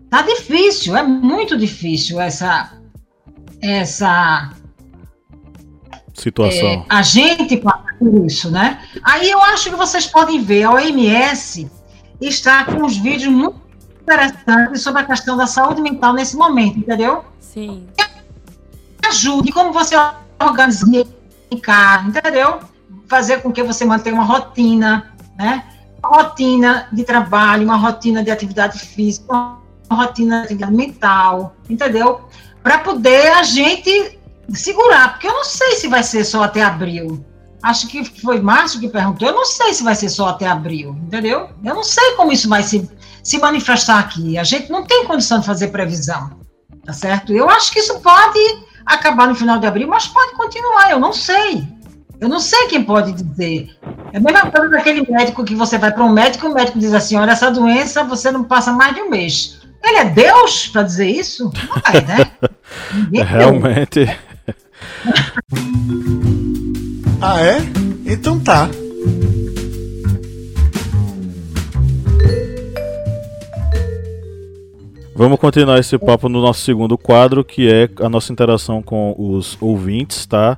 [0.09, 2.71] tá difícil, é muito difícil essa,
[3.61, 4.51] essa
[6.13, 6.67] situação.
[6.67, 8.81] É, a gente passa por isso, né?
[9.03, 11.69] Aí eu acho que vocês podem ver, a OMS
[12.19, 13.59] está com uns vídeos muito
[14.01, 17.23] interessantes sobre a questão da saúde mental nesse momento, entendeu?
[17.39, 17.87] Sim.
[19.07, 19.95] Ajude como você
[20.39, 20.85] organiza
[21.49, 22.59] em casa, entendeu?
[23.07, 25.65] Fazer com que você mantenha uma rotina, né?
[26.03, 32.21] Uma rotina de trabalho, uma rotina de atividade física, uma rotina de atividade mental, entendeu?
[32.63, 34.19] Para poder a gente
[34.53, 37.25] segurar, porque eu não sei se vai ser só até abril.
[37.63, 39.27] Acho que foi Márcio que perguntou.
[39.27, 41.49] Eu não sei se vai ser só até abril, entendeu?
[41.63, 42.89] Eu não sei como isso vai se,
[43.23, 44.37] se manifestar aqui.
[44.37, 46.31] A gente não tem condição de fazer previsão,
[46.83, 47.31] tá certo?
[47.33, 48.39] Eu acho que isso pode
[48.85, 50.89] acabar no final de abril, mas pode continuar.
[50.89, 51.63] Eu não sei.
[52.19, 53.75] Eu não sei quem pode dizer.
[54.11, 56.79] É a mesma coisa daquele médico que você vai para um médico e o médico
[56.79, 59.59] diz assim: olha, essa doença você não passa mais de um mês.
[59.83, 61.51] Ele é Deus para dizer isso?
[61.67, 62.31] Não é, né?
[63.25, 64.30] Realmente.
[67.21, 67.57] ah, é?
[68.05, 68.69] Então tá.
[75.15, 79.55] Vamos continuar esse papo no nosso segundo quadro, que é a nossa interação com os
[79.61, 80.57] ouvintes, tá?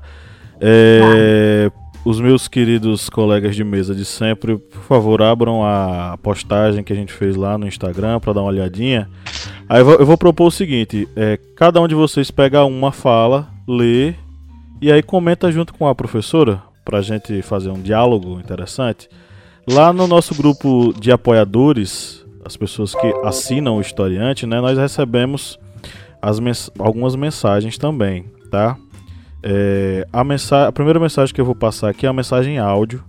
[0.61, 1.69] É,
[2.05, 6.95] os meus queridos colegas de mesa de sempre, por favor, abram a postagem que a
[6.95, 9.09] gente fez lá no Instagram para dar uma olhadinha.
[9.69, 12.91] Aí eu vou, eu vou propor o seguinte: é, cada um de vocês pega uma
[12.91, 14.13] fala, lê
[14.81, 19.07] e aí comenta junto com a professora para a gente fazer um diálogo interessante.
[19.65, 25.57] Lá no nosso grupo de apoiadores, as pessoas que assinam o historiante, né, nós recebemos
[26.41, 28.77] mens algumas mensagens também, tá?
[29.43, 33.03] É, a, a primeira mensagem que eu vou passar aqui é a mensagem áudio,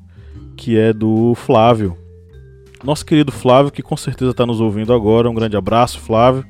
[0.56, 1.96] que é do Flávio.
[2.82, 5.30] Nosso querido Flávio, que com certeza está nos ouvindo agora.
[5.30, 6.44] Um grande abraço, Flávio.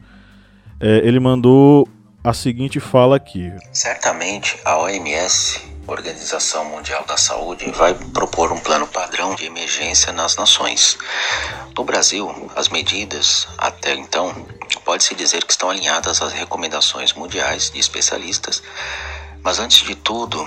[0.81, 1.87] É, ele mandou
[2.25, 3.53] a seguinte fala aqui.
[3.71, 10.35] Certamente a OMS, Organização Mundial da Saúde, vai propor um plano padrão de emergência nas
[10.35, 10.97] nações.
[11.77, 14.35] No Brasil, as medidas, até então,
[14.85, 18.63] pode-se dizer que estão alinhadas às recomendações mundiais de especialistas,
[19.45, 20.43] mas antes de tudo,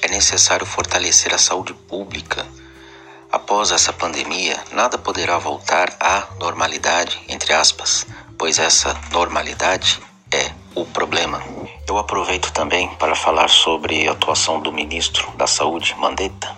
[0.00, 2.46] é necessário fortalecer a saúde pública.
[3.30, 8.06] Após essa pandemia, nada poderá voltar à normalidade, entre aspas,
[8.38, 10.00] pois essa normalidade
[10.32, 11.42] é o problema.
[11.86, 16.56] Eu aproveito também para falar sobre a atuação do ministro da Saúde, Mandetta.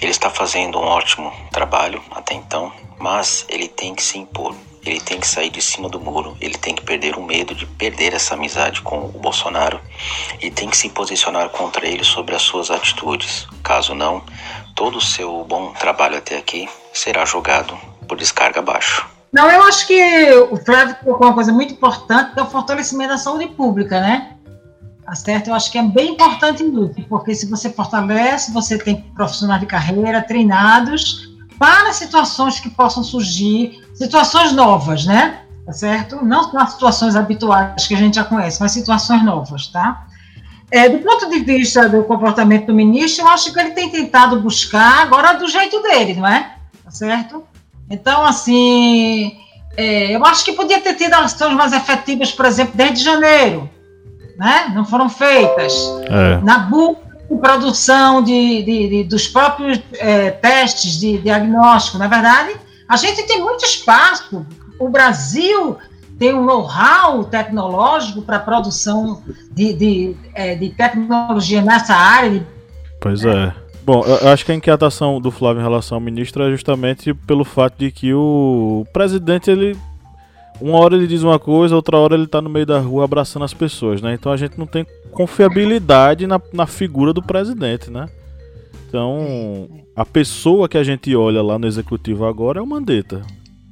[0.00, 4.54] Ele está fazendo um ótimo trabalho até então, mas ele tem que se impor.
[4.86, 7.66] Ele tem que sair de cima do muro, ele tem que perder o medo de
[7.66, 9.80] perder essa amizade com o Bolsonaro
[10.40, 13.46] e tem que se posicionar contra ele sobre as suas atitudes.
[13.62, 14.22] Caso não,
[14.74, 17.76] todo o seu bom trabalho até aqui será jogado
[18.06, 19.06] por descarga abaixo.
[19.32, 23.10] Não, eu acho que o Flávio colocou uma coisa muito importante, que é o fortalecimento
[23.10, 24.36] da saúde pública, né?
[25.04, 25.48] Tá certo?
[25.48, 29.66] Eu acho que é bem importante isso, porque se você fortalece, você tem profissionais de
[29.66, 35.40] carreira treinados para situações que possam surgir, situações novas, né?
[35.64, 36.24] Tá certo?
[36.24, 40.06] Não as situações habituais que a gente já conhece, mas situações novas, tá?
[40.70, 44.40] É, do ponto de vista do comportamento do ministro, eu acho que ele tem tentado
[44.40, 46.54] buscar agora do jeito dele, não é?
[46.84, 47.44] Tá certo?
[47.88, 49.36] Então, assim,
[49.76, 53.68] é, eu acho que podia ter tido ações mais efetivas, por exemplo, desde janeiro,
[54.36, 54.72] né?
[54.74, 55.72] Não foram feitas.
[56.08, 56.40] É.
[56.42, 62.54] Na busca de produção de, de- de- dos próprios é, testes de diagnóstico, na verdade,
[62.88, 64.46] a gente tem muito espaço.
[64.78, 65.76] O Brasil
[66.18, 69.22] tem um know-how tecnológico para produção
[69.52, 72.46] de, de, é, de tecnologia nessa área,
[73.00, 73.52] Pois é.
[73.84, 77.44] Bom, eu acho que a inquietação do Flávio em relação ao ministro é justamente pelo
[77.44, 79.76] fato de que o presidente, ele.
[80.60, 83.44] Uma hora ele diz uma coisa, outra hora ele tá no meio da rua abraçando
[83.44, 84.14] as pessoas, né?
[84.14, 88.06] Então a gente não tem confiabilidade na, na figura do presidente, né?
[88.88, 93.22] Então, a pessoa que a gente olha lá no executivo agora é o Mandetta.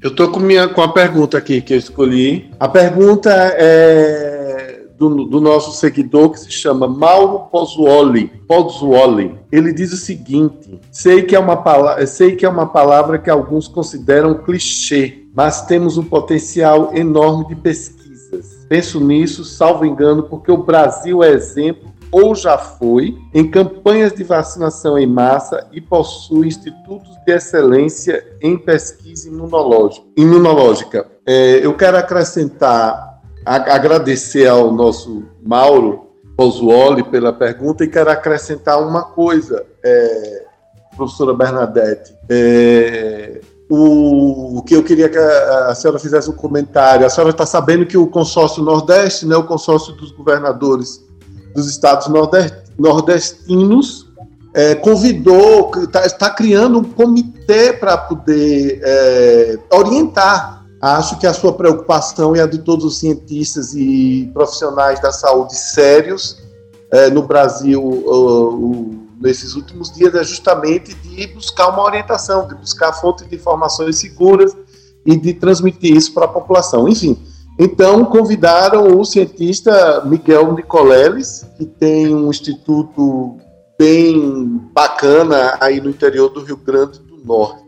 [0.03, 2.51] Eu tô com, minha, com a pergunta aqui que eu escolhi.
[2.61, 8.31] A pergunta é do, do nosso seguidor que se chama Mauro Pozzuoli.
[8.47, 9.35] Pozzuoli.
[9.51, 13.31] Ele diz o seguinte: sei que, é uma palavra, sei que é uma palavra que
[13.31, 18.65] alguns consideram clichê, mas temos um potencial enorme de pesquisas.
[18.69, 24.23] Penso nisso, salvo engano, porque o Brasil é exemplo ou já foi em campanhas de
[24.23, 30.07] vacinação em massa e possui institutos de excelência em pesquisa imunológica.
[30.17, 31.09] imunológica.
[31.27, 36.07] É, eu quero acrescentar, agradecer ao nosso Mauro
[36.37, 40.45] Pozzuoli pela pergunta e quero acrescentar uma coisa, é,
[40.97, 42.15] professora Bernadette.
[42.29, 47.07] É, o, o que eu queria que a, a senhora fizesse um comentário.
[47.07, 51.03] A senhora está sabendo que o consórcio Nordeste, né, o consórcio dos governadores
[51.55, 54.07] dos estados norde- nordestinos,
[54.55, 60.65] é, convidou, está está criando um comitê para poder é, orientar.
[60.81, 65.57] Acho que a sua preocupação e a de todos os cientistas e profissionais da saúde
[65.57, 66.37] sérios
[66.91, 72.55] é, no Brasil uh, o- nesses últimos dias é justamente de buscar uma orientação, de
[72.55, 74.57] buscar fontes de informações seguras
[75.07, 76.89] e de transmitir isso para a população.
[76.89, 77.17] Enfim,
[77.59, 83.37] então, convidaram o cientista Miguel Nicoleles, que tem um instituto
[83.79, 87.63] bem bacana aí no interior do Rio Grande do Norte.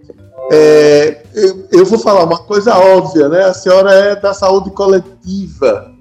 [0.51, 3.45] É, eu, eu vou falar uma coisa óbvia, né?
[3.45, 5.93] A senhora é da saúde coletiva.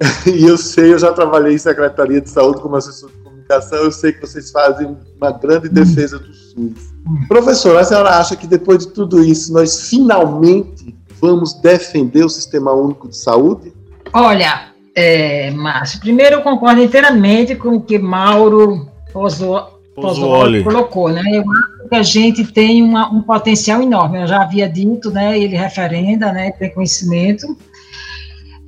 [0.26, 3.10] E eu sei, eu já trabalhei em Secretaria de Saúde como assessor
[3.48, 6.92] de comunicação, eu sei que vocês fazem uma grande defesa do SUS.
[7.26, 12.72] Professora, a senhora acha que depois de tudo isso, nós finalmente vamos defender o Sistema
[12.72, 13.72] Único de Saúde?
[14.12, 20.62] Olha, é, Márcio, primeiro eu concordo inteiramente com o que Mauro Pozzo- Pozzuoli.
[20.62, 21.22] Pozzuoli colocou, né?
[21.32, 24.20] Eu acho que a gente tem uma- um potencial enorme.
[24.22, 25.36] Eu já havia dito, né?
[25.38, 26.52] Ele referenda, né?
[26.52, 27.56] Tem conhecimento.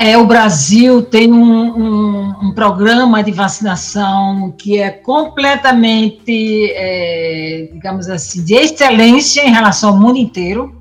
[0.03, 8.09] É, o Brasil tem um, um- um programa de vacinação que é completamente, é, digamos
[8.09, 10.75] assim, de excelência em relação ao mundo inteiro,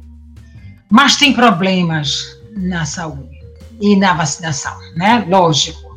[0.89, 3.37] mas tem problemas na saúde
[3.81, 5.25] e na vacinação, né?
[5.27, 5.89] Lógico.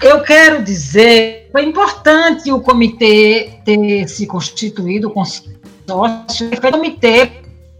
[0.00, 7.30] Eu quero dizer, foi importante o comitê ter se constituído, o consórcio, um comitê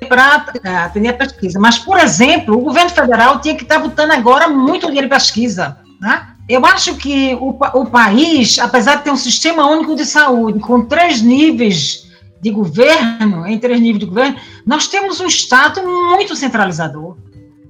[0.05, 0.47] para
[0.85, 1.59] atender a pesquisa.
[1.59, 5.79] Mas, por exemplo, o governo federal tinha que estar botando agora muito dinheiro em pesquisa,
[6.01, 6.29] né?
[6.49, 10.85] Eu acho que o, o país, apesar de ter um sistema único de saúde com
[10.85, 12.05] três níveis
[12.43, 14.37] de governo, em três níveis de governo,
[14.67, 17.17] nós temos um Estado muito centralizador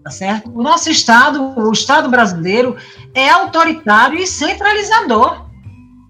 [0.04, 0.50] tá certo?
[0.54, 2.76] O nosso Estado, o Estado brasileiro,
[3.14, 5.46] é autoritário e centralizador,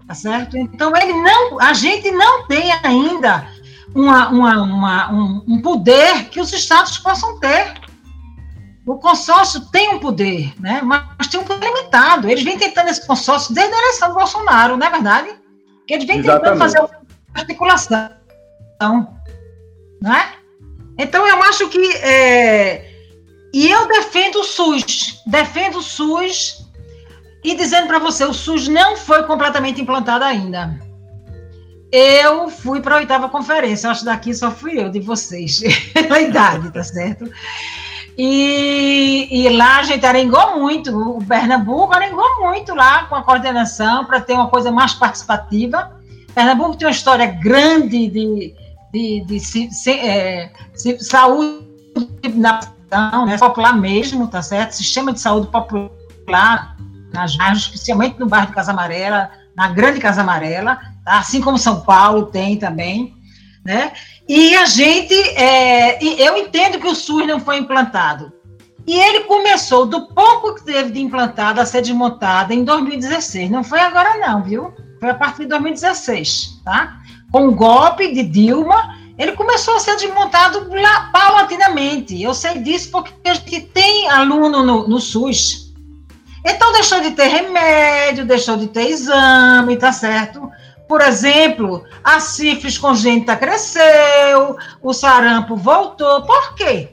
[0.05, 0.57] tá certo?
[0.57, 3.47] Então, ele não, a gente não tem ainda
[3.93, 7.73] uma, uma, uma- um, um poder que os Estados possam ter.
[8.85, 10.79] O consórcio tem um poder, né?
[10.83, 12.29] mas tem um poder limitado.
[12.29, 15.29] Eles vêm tentando esse consórcio desde a eleição do Bolsonaro, não é verdade?
[15.87, 16.59] Que eles vêm tentando Exatamente.
[16.59, 16.89] fazer uma
[17.33, 18.09] articulação,
[20.01, 20.29] né?
[20.97, 22.89] Então, eu acho que é,
[23.53, 26.65] e eu defendo o SUS, defendo o SUS
[27.43, 30.79] e dizendo para você, o SUS não foi completamente implantado ainda.
[31.97, 35.61] Eu fui para a oitava conferência, acho que daqui só fui eu de vocês,
[35.93, 37.31] pela idade, tá certo?
[38.17, 44.03] E, e lá a gente arengou muito, o Pernambuco arengou muito lá com a coordenação
[44.03, 45.89] para ter uma coisa mais participativa.
[46.33, 48.53] Pernambuco tem uma história grande de,
[48.91, 50.51] de, de, é,
[50.99, 51.63] saúde
[52.33, 52.59] na
[53.25, 54.73] né, popular mesmo, tá certo?
[54.73, 56.75] Sistema de saúde popular
[57.13, 61.19] nas especialmente no bairro de Casa Amarela, na Grande Casa Amarela, tá?
[61.19, 63.13] assim como São Paulo tem também,
[63.63, 63.91] né?
[64.27, 68.33] E a gente, é, eu entendo que o SUS não foi implantado.
[68.87, 73.49] E ele começou, do pouco que teve de implantado a ser desmontado em 2016.
[73.49, 74.73] Não foi agora não, viu?
[74.99, 76.97] Foi a partir de 2016, tá?
[77.31, 80.67] Com o golpe de Dilma, ele começou a ser desmontado
[81.11, 82.21] paulatinamente.
[82.21, 85.64] Eu sei disso porque a gente tem aluno no, no SUS.
[86.45, 90.51] Então deixou de ter remédio, deixou de ter exame, tá certo?
[90.87, 96.21] Por exemplo, a sífilis congênita cresceu, o sarampo voltou.
[96.21, 96.89] Por quê?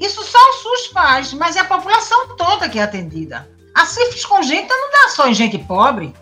[0.00, 3.48] Isso só o SUS faz, mas é a população toda que é atendida.
[3.72, 6.12] A sífilis congênita não dá só em gente pobre,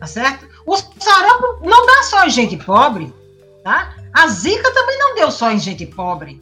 [0.00, 0.48] tá certo?
[0.64, 3.12] O sarampo não dá só em gente pobre,
[3.62, 3.94] tá?
[4.14, 6.40] A zika também não deu só em gente pobre,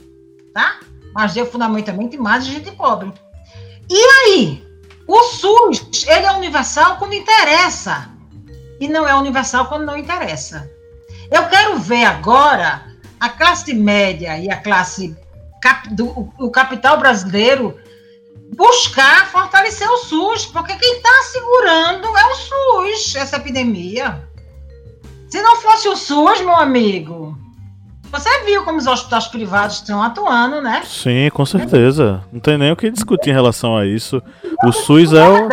[0.55, 0.79] tá?
[1.13, 3.13] Mas deu fundamentalmente mais em gente pobre.
[3.91, 4.65] E aí?
[5.07, 8.09] O SUS, ele é universal quando interessa
[8.79, 10.71] e não é universal quando não interessa.
[11.33, 12.87] Eu quero ver agora
[13.19, 15.17] a classe média e a classe
[15.91, 17.77] do, o capital brasileiro
[18.57, 24.29] buscar fortalecer o SUS, porque quem está segurando é o SUS, essa epidemia.
[25.29, 27.20] Se não fosse o SUS, meu amigo,
[28.11, 30.83] você viu como os hospitais privados estão atuando, né?
[30.85, 32.23] Sim, com certeza.
[32.33, 34.23] Não tem nem o que discutir em relação a isso.
[34.65, 35.49] O SUS é o.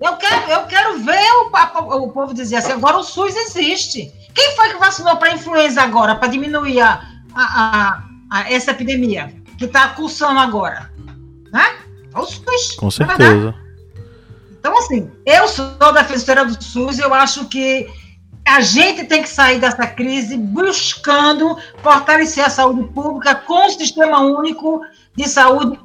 [0.00, 4.12] Eu quero, eu quero ver o, o povo dizer assim, agora o SUS existe.
[4.34, 7.00] Quem foi que vacinou para influenza agora, para diminuir a,
[7.34, 10.90] a, a, a, essa epidemia que está cursando agora?
[11.52, 11.76] Né?
[12.14, 12.76] É o SUS.
[12.76, 13.54] Com é certeza.
[14.58, 17.86] Então, assim, eu sou defensora do SUS, eu acho que
[18.46, 24.20] a gente tem que sair dessa crise buscando fortalecer a saúde pública com o sistema
[24.20, 24.80] único
[25.16, 25.78] de saúde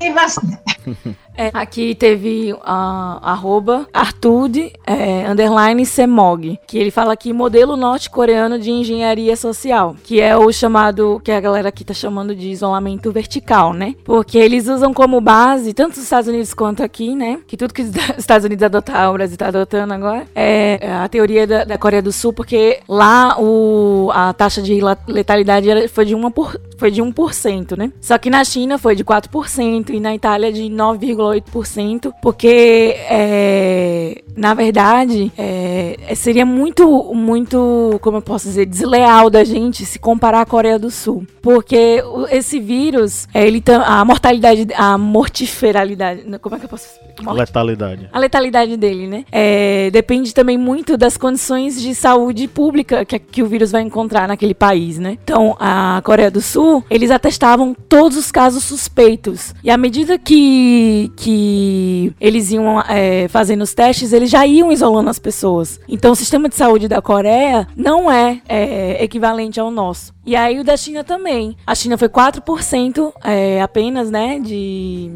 [0.00, 0.44] universal.
[1.38, 8.58] É, aqui teve a arroba Artude é, underline Semog, que ele fala aqui modelo norte-coreano
[8.58, 13.12] de engenharia social, que é o chamado, que a galera aqui tá chamando de isolamento
[13.12, 13.94] vertical, né?
[14.02, 17.38] Porque eles usam como base, tanto os Estados Unidos quanto aqui, né?
[17.46, 21.46] Que tudo que os Estados Unidos adotar, o Brasil tá adotando agora, é a teoria
[21.46, 26.32] da, da Coreia do Sul, porque lá o, a taxa de letalidade foi de, uma
[26.32, 27.92] por, foi de 1%, né?
[28.00, 34.22] Só que na China foi de 4% e na Itália de 9, 0,8%, porque, é,
[34.36, 40.42] na verdade, é, seria muito, muito, como eu posso dizer, desleal da gente se comparar
[40.42, 41.26] à Coreia do Sul.
[41.42, 46.88] Porque esse vírus, é, ele a mortalidade, a mortiferalidade, como é que eu posso
[47.26, 48.08] a letalidade.
[48.12, 49.24] A letalidade dele, né?
[49.32, 54.28] É, depende também muito das condições de saúde pública que, que o vírus vai encontrar
[54.28, 55.18] naquele país, né?
[55.22, 59.54] Então, a Coreia do Sul, eles atestavam todos os casos suspeitos.
[59.62, 65.10] E à medida que, que eles iam é, fazendo os testes, eles já iam isolando
[65.10, 65.80] as pessoas.
[65.88, 70.12] Então, o sistema de saúde da Coreia não é, é equivalente ao nosso.
[70.24, 71.56] E aí o da China também.
[71.66, 75.10] A China foi 4% é, apenas, né, de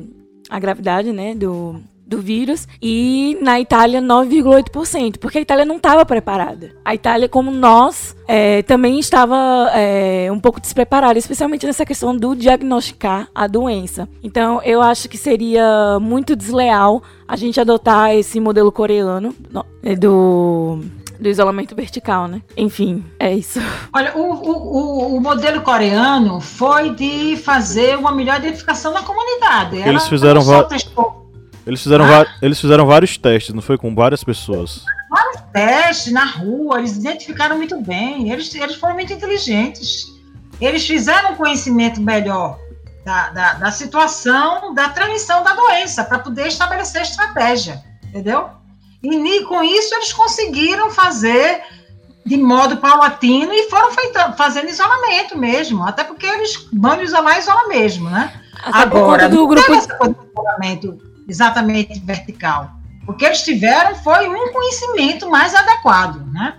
[0.49, 6.05] a gravidade, né, do, do vírus e na Itália 9,8%, porque a Itália não estava
[6.05, 6.71] preparada.
[6.85, 12.35] A Itália, como nós, é, também estava é, um pouco despreparada, especialmente nessa questão do
[12.35, 14.09] diagnosticar a doença.
[14.23, 19.35] Então, eu acho que seria muito desleal a gente adotar esse modelo coreano
[19.83, 20.81] é, do
[21.23, 22.43] do isolamento vertical, né?
[22.57, 23.61] Enfim, é isso.
[23.95, 29.77] Olha, o, o, o modelo coreano foi de fazer uma melhor identificação na comunidade.
[29.77, 30.83] Eles fizeram vários
[31.67, 32.27] eles fizeram, ah.
[32.41, 33.79] eles fizeram vários testes, não foi?
[33.79, 34.85] Com várias pessoas.
[35.09, 40.07] Vários testes na rua, eles identificaram muito bem, eles, eles foram muito inteligentes.
[40.61, 42.59] Eles fizeram um conhecimento melhor
[43.05, 48.49] da, da, da situação, da transmissão da doença, para poder estabelecer estratégia, entendeu?
[49.03, 51.63] E com isso eles conseguiram fazer
[52.25, 57.69] de modo paulatino e foram feita, fazendo isolamento mesmo, até porque eles vão isolar, isolar
[57.69, 58.33] mesmo, né?
[58.63, 59.73] Até Agora, do grupo...
[59.73, 62.71] essa coisa de isolamento exatamente vertical.
[63.07, 66.55] O que eles tiveram foi um conhecimento mais adequado, né?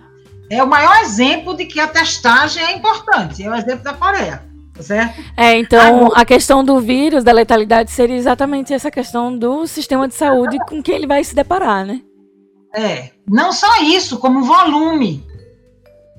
[0.50, 4.44] É o maior exemplo de que a testagem é importante, é o exemplo da Coreia.
[4.74, 5.22] Tá certo?
[5.38, 10.08] É, então Agora, a questão do vírus, da letalidade, seria exatamente essa questão do sistema
[10.08, 12.02] de saúde com que ele vai se deparar, né?
[12.76, 15.24] É, não só isso, como volume.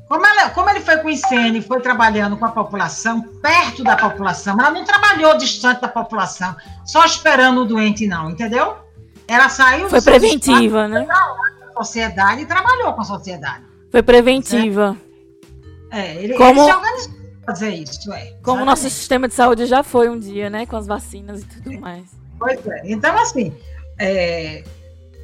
[0.09, 3.96] Como, ela, como ele foi com o ICN, foi trabalhando com a população, perto da
[3.96, 8.76] população, ela não trabalhou distante da população, só esperando o doente, não, entendeu?
[9.26, 9.88] Ela saiu.
[9.88, 11.07] Foi preventiva, né?
[11.07, 13.64] Da sociedade e trabalhou com a sociedade.
[13.90, 14.96] Foi preventiva.
[15.90, 17.14] É, ele, Como- ele se organizou
[17.46, 18.34] fazer isso, é.
[18.42, 20.66] Como o nosso sistema de saúde já foi um dia, né?
[20.66, 22.05] Com as vacinas e tudo mais.
[22.38, 22.82] Pois é.
[22.84, 23.55] Então, assim,
[23.98, 24.64] é,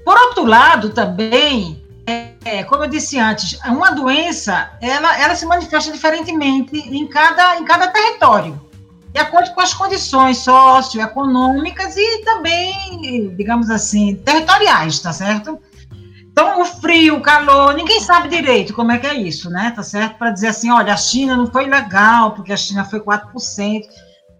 [0.04, 5.92] por outro lado, também, é, como eu disse antes, uma doença, ela, ela se manifesta
[5.92, 8.61] diferentemente em cada, em cada território,
[9.12, 15.59] de acordo com as condições socioeconômicas e também, digamos assim, territoriais, tá certo?
[16.32, 19.72] Então, o frio, o calor, ninguém sabe direito como é que é isso, né?
[19.74, 20.16] Tá certo?
[20.16, 23.82] Para dizer assim, olha, a China não foi legal, porque a China foi 4%.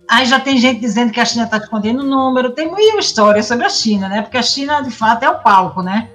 [0.09, 2.55] Aí já tem gente dizendo que a China está escondendo o número.
[2.55, 4.23] Tem mil histórias sobre a China, né?
[4.23, 6.09] Porque a China, de fato, é o palco, né?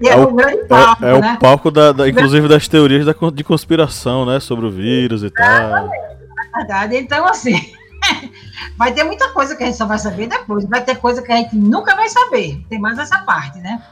[0.00, 1.34] E é, É o, grande palco, É, é né?
[1.34, 4.40] o palco, da, da- inclusive, das teorias da, de conspiração, né?
[4.40, 5.90] Sobre o vírus e tal.
[6.56, 6.96] verdade.
[6.96, 7.54] Então, assim,
[8.78, 10.64] vai ter muita coisa que a gente só vai saber depois.
[10.64, 12.58] Vai ter coisa que a gente nunca vai saber.
[12.70, 13.82] Tem mais essa parte, né?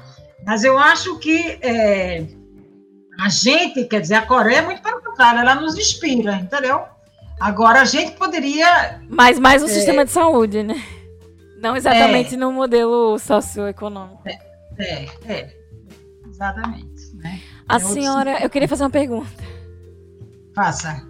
[0.46, 2.24] Mas eu acho que é,
[3.20, 6.82] a gente, quer dizer, a Coreia, é muito pelo contrário, ela nos inspira, entendeu?
[7.38, 8.98] Agora, a gente poderia.
[9.10, 9.72] Mas mais no É.
[9.72, 10.80] sistema de saúde, né?
[11.60, 14.22] Não exatamente no modelo socioeconômico.
[14.78, 15.48] É, é,
[16.28, 17.14] exatamente.
[17.16, 17.40] Né?
[17.68, 19.28] A É outro senhora, eu queria fazer uma pergunta.
[20.54, 21.02] Faça.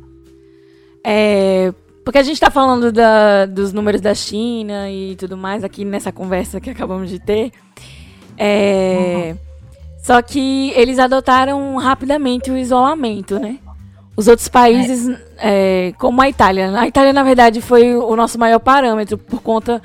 [1.05, 1.73] É,
[2.05, 6.11] porque a gente está falando da- dos números da China e tudo mais aqui nessa
[6.11, 7.53] conversa que acabamos de ter.
[8.37, 9.35] É,
[10.03, 13.59] Só que eles adotaram rapidamente o isolamento, né?
[14.17, 16.71] Os outros países, é, como a Itália.
[16.79, 19.83] A Itália, na verdade, foi o nosso maior parâmetro por conta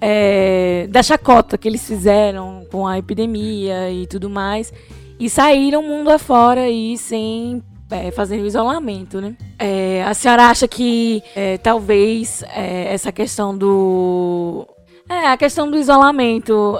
[0.00, 4.72] é, da chacota que eles fizeram com a epidemia e tudo mais.
[5.18, 9.34] E saíram mundo afora aí sem é, fazer o isolamento, né?
[9.58, 14.66] É, a senhora acha que é, talvez é, essa questão do.
[15.08, 16.78] É, a questão do isolamento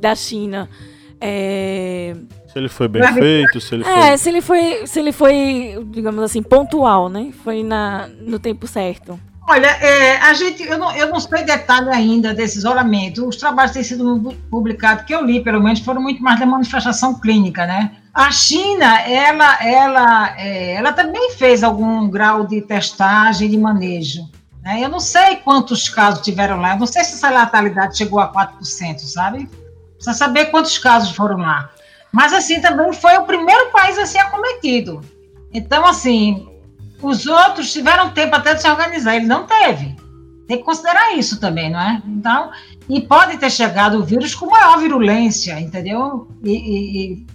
[0.00, 0.68] da China.
[2.48, 3.92] Se ele foi bem feito, se ele foi.
[3.92, 7.32] é, se ele foi, se ele foi, digamos assim, pontual, né?
[7.42, 9.18] Foi na, no tempo certo.
[9.50, 13.26] Olha, é, a gente, eu não, eu não sei detalhe ainda desse isolamento.
[13.26, 17.18] Os trabalhos têm sido publicados, que eu li, pelo menos, foram muito mais da manifestação
[17.18, 17.96] clínica, né?
[18.12, 24.28] A China, ela, ela, é, ela também fez algum grau de testagem, de manejo.
[24.62, 24.80] Né?
[24.84, 28.30] Eu não sei quantos casos tiveram lá, eu não sei se essa letalidade chegou a
[28.30, 29.48] 4%, sabe?
[29.94, 31.70] Precisa saber quantos casos foram lá.
[32.12, 35.00] Mas, assim, também foi o primeiro país a ser acometido.
[35.54, 36.47] Então, assim,
[37.02, 39.96] os outros tiveram tempo até de se organizar, ele não teve.
[40.46, 42.02] Tem que considerar isso também, não é?
[42.06, 42.50] Então,
[42.88, 46.28] e pode ter chegado o vírus com maior virulência, entendeu?
[46.42, 47.26] E, e-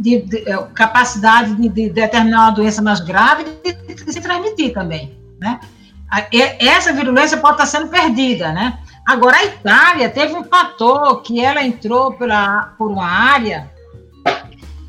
[0.00, 4.72] de, de- eh, capacidade de, de determinar uma doença mais grave e de, se transmitir
[4.72, 5.58] também, né?
[6.60, 8.78] Essa virulência pode estar sendo perdida, né?
[9.06, 13.70] Agora, a Itália teve um fator que ela entrou pela, por uma área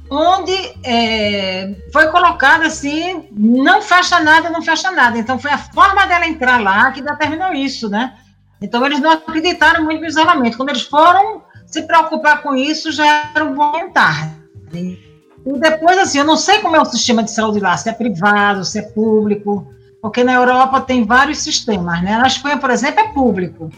[0.09, 0.53] onde
[0.83, 5.17] é, foi colocado assim, não fecha nada, não fecha nada.
[5.17, 8.15] Então foi a forma dela entrar lá que determinou isso, né?
[8.61, 10.57] Então eles não acreditaram muito no isolamento.
[10.57, 14.99] Quando eles foram se preocupar com isso, já era um bom tarde.
[15.45, 17.93] E depois, assim, eu não sei como é o sistema de saúde lá, se é
[17.93, 22.17] privado, se é público, porque na Europa tem vários sistemas, né?
[22.17, 23.69] Na Espanha, por exemplo, é público,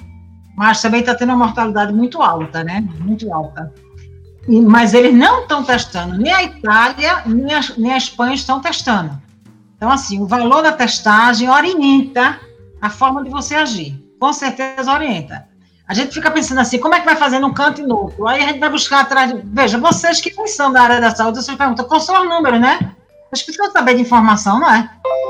[0.55, 2.83] mas também está tendo uma mortalidade muito alta, né?
[2.99, 3.71] Muito alta.
[4.47, 9.21] Mas eles não estão testando, nem a Itália, nem a, nem a Espanha estão testando.
[9.77, 12.39] Então, assim, o valor da testagem orienta
[12.81, 14.03] a forma de você agir.
[14.19, 15.47] Com certeza orienta.
[15.87, 18.27] A gente fica pensando assim, como é que vai fazer num canto e no outro?
[18.27, 19.33] Aí a gente vai buscar atrás.
[19.33, 19.41] De...
[19.43, 22.93] Veja, vocês que são da área da saúde, vocês perguntam qual são os números, né?
[23.31, 24.89] As pessoas saber de informação, não é?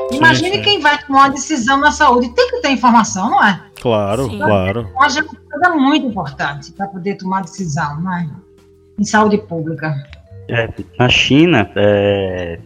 [0.10, 0.62] Sim, Imagine sim.
[0.62, 2.30] quem vai tomar uma decisão na saúde.
[2.36, 3.62] Tem que ter informação, não é?
[3.82, 4.38] Claro, Sim.
[4.38, 4.90] claro.
[5.02, 8.30] Hoje é uma coisa muito importante para poder tomar decisão, não é?
[9.02, 9.96] Em saúde pública.
[10.48, 12.60] É, na China, é,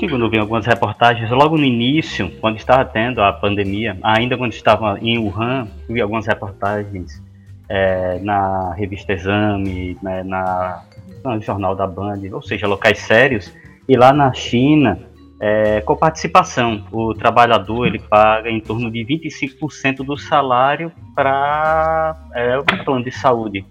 [0.00, 4.98] segundo vi algumas reportagens, logo no início, quando estava tendo a pandemia, ainda quando estava
[5.00, 7.22] em Wuhan, vi algumas reportagens
[7.68, 10.82] é, na revista Exame, né, na,
[11.24, 13.54] no jornal da Band, ou seja, locais sérios,
[13.88, 14.98] e lá na China,
[15.38, 22.58] é, com participação, o trabalhador ele paga em torno de 25% do salário para é,
[22.58, 23.64] o plano de saúde.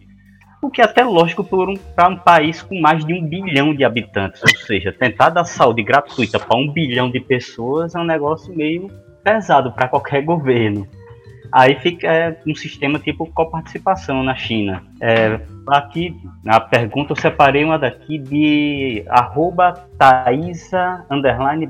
[0.66, 4.41] O que é até lógico para um, país com mais de um bilhão de habitantes.
[4.41, 8.89] Ou seja, tentar dar saúde gratuita para um bilhão de pessoas é um negócio meio
[9.24, 10.88] pesado para qualquer governo.
[11.51, 14.82] Aí fica é, um sistema tipo coparticipação na China.
[14.99, 21.05] É, aqui na pergunta eu separei uma daqui de arroba Thaisa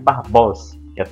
[0.01, 1.05] Barbosa que é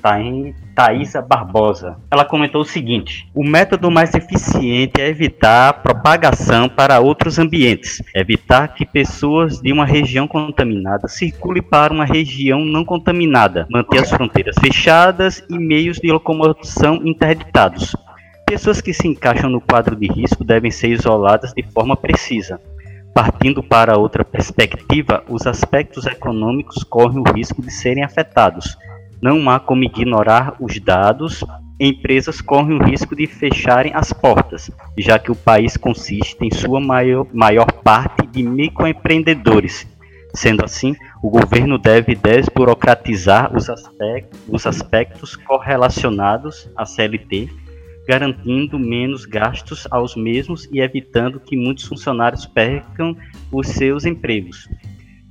[0.73, 1.97] Thaisa Barbosa.
[2.09, 8.01] Ela comentou o seguinte: o método mais eficiente é evitar a propagação para outros ambientes,
[8.15, 14.09] evitar que pessoas de uma região contaminada circulem para uma região não contaminada, manter as
[14.09, 17.95] fronteiras fechadas e meios de locomoção interditados.
[18.45, 22.59] Pessoas que se encaixam no quadro de risco devem ser isoladas de forma precisa.
[23.13, 28.75] Partindo para outra perspectiva, os aspectos econômicos correm o risco de serem afetados
[29.24, 31.45] não há como ignorar os dados.
[31.80, 36.82] Empresas correm o risco de fecharem as portas, já que o país consiste em sua
[36.82, 39.88] maior, maior parte de microempreendedores.
[40.36, 40.93] Sendo assim,
[41.24, 47.49] o governo deve desburocratizar os aspectos, os aspectos correlacionados à CLT,
[48.05, 53.15] garantindo menos gastos aos mesmos e evitando que muitos funcionários percam
[53.49, 54.67] os seus empregos.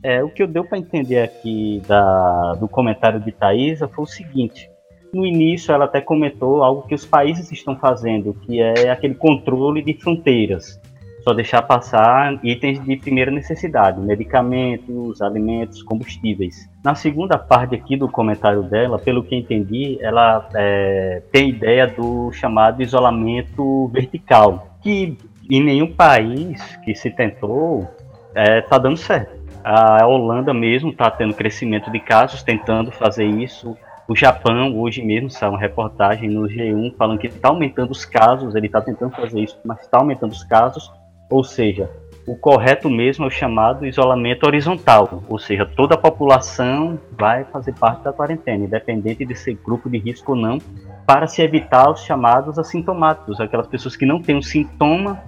[0.02, 4.06] É, o que eu deu para entender aqui da, do comentário de Thaisa foi o
[4.06, 4.68] seguinte.
[5.14, 9.82] No início, ela até comentou algo que os países estão fazendo, que é aquele controle
[9.82, 10.80] de fronteiras.
[11.22, 16.56] Só deixar passar itens de primeira necessidade, medicamentos, alimentos, combustíveis.
[16.82, 22.32] Na segunda parte aqui do comentário dela, pelo que entendi, ela é, tem ideia do
[22.32, 25.16] chamado isolamento vertical, que
[25.48, 27.88] em nenhum país que se tentou
[28.30, 33.24] está é, tá dando certo a Holanda mesmo está tendo crescimento de casos, tentando fazer
[33.24, 33.76] isso.
[34.08, 38.54] O Japão, hoje mesmo, saiu uma reportagem no G1 falando que está aumentando os casos,
[38.54, 40.90] ele está tentando fazer isso, mas está aumentando os casos.
[41.30, 41.88] Ou seja,
[42.26, 47.74] o correto mesmo é o chamado isolamento horizontal, ou seja, toda a população vai fazer
[47.74, 50.58] parte da quarentena, independente de ser grupo de risco ou não,
[51.06, 55.20] para se evitar os chamados assintomáticos, aquelas pessoas que não têm um sintoma,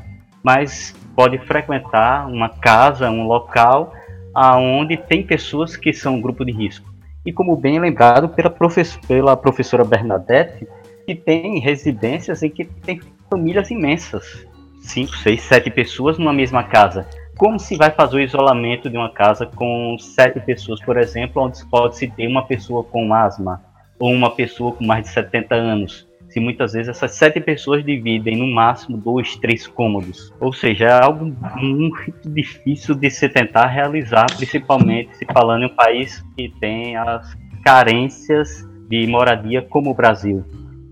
[0.42, 3.92] mas pode frequentar uma casa, um local
[4.34, 6.92] aonde tem pessoas que são grupo de risco.
[7.24, 10.66] E como bem lembrado pela, professor, pela professora Bernadette,
[11.06, 14.46] que tem residências em que tem famílias imensas,
[14.80, 17.06] 5, 6, 7 pessoas numa mesma casa.
[17.36, 21.64] Como se vai fazer o isolamento de uma casa com sete pessoas, por exemplo, onde
[21.66, 23.60] pode-se ter uma pessoa com asma
[23.98, 26.03] ou uma pessoa com mais de 70 anos?
[26.34, 30.34] Se muitas vezes essas sete pessoas dividem no máximo dois, três cômodos.
[30.40, 35.76] Ou seja, é algo muito difícil de se tentar realizar, principalmente se falando em um
[35.76, 40.44] país que tem as carências de moradia como o Brasil.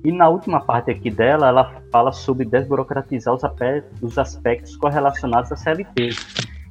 [0.05, 5.51] E na última parte aqui dela, ela fala sobre desburocratizar os aspectos, os aspectos correlacionados
[5.51, 6.11] à CLT.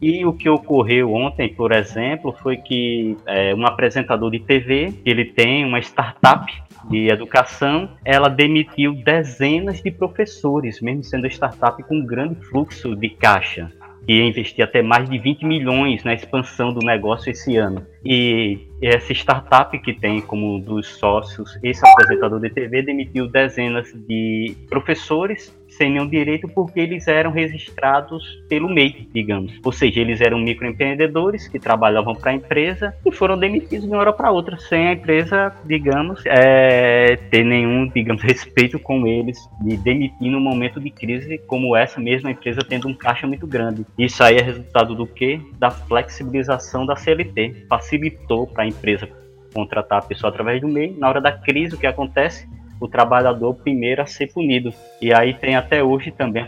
[0.01, 5.25] E o que ocorreu ontem, por exemplo, foi que é, um apresentador de TV, ele
[5.25, 6.51] tem uma startup
[6.91, 13.09] de educação, ela demitiu dezenas de professores, mesmo sendo startup com um grande fluxo de
[13.09, 13.71] caixa,
[14.05, 17.85] que ia investir até mais de 20 milhões na expansão do negócio esse ano.
[18.03, 23.91] E essa startup que tem como um dos sócios esse apresentador de TV demitiu dezenas
[23.93, 29.59] de professores sem nenhum direito porque eles eram registrados pelo MEI, digamos.
[29.63, 33.99] Ou seja, eles eram microempreendedores que trabalhavam para a empresa e foram demitidos de uma
[33.99, 39.77] hora para outra, sem a empresa, digamos, é, ter nenhum, digamos, respeito com eles de
[39.77, 43.85] demitir num momento de crise como essa mesma empresa tendo um caixa muito grande.
[43.97, 45.39] Isso aí é resultado do quê?
[45.57, 47.65] Da flexibilização da CLT.
[47.69, 49.09] Facilitou para a empresa
[49.53, 50.95] contratar a pessoa através do MEI.
[50.97, 52.47] Na hora da crise, o que acontece?
[52.81, 54.73] O trabalhador primeiro a ser punido.
[54.99, 56.47] E aí tem até hoje também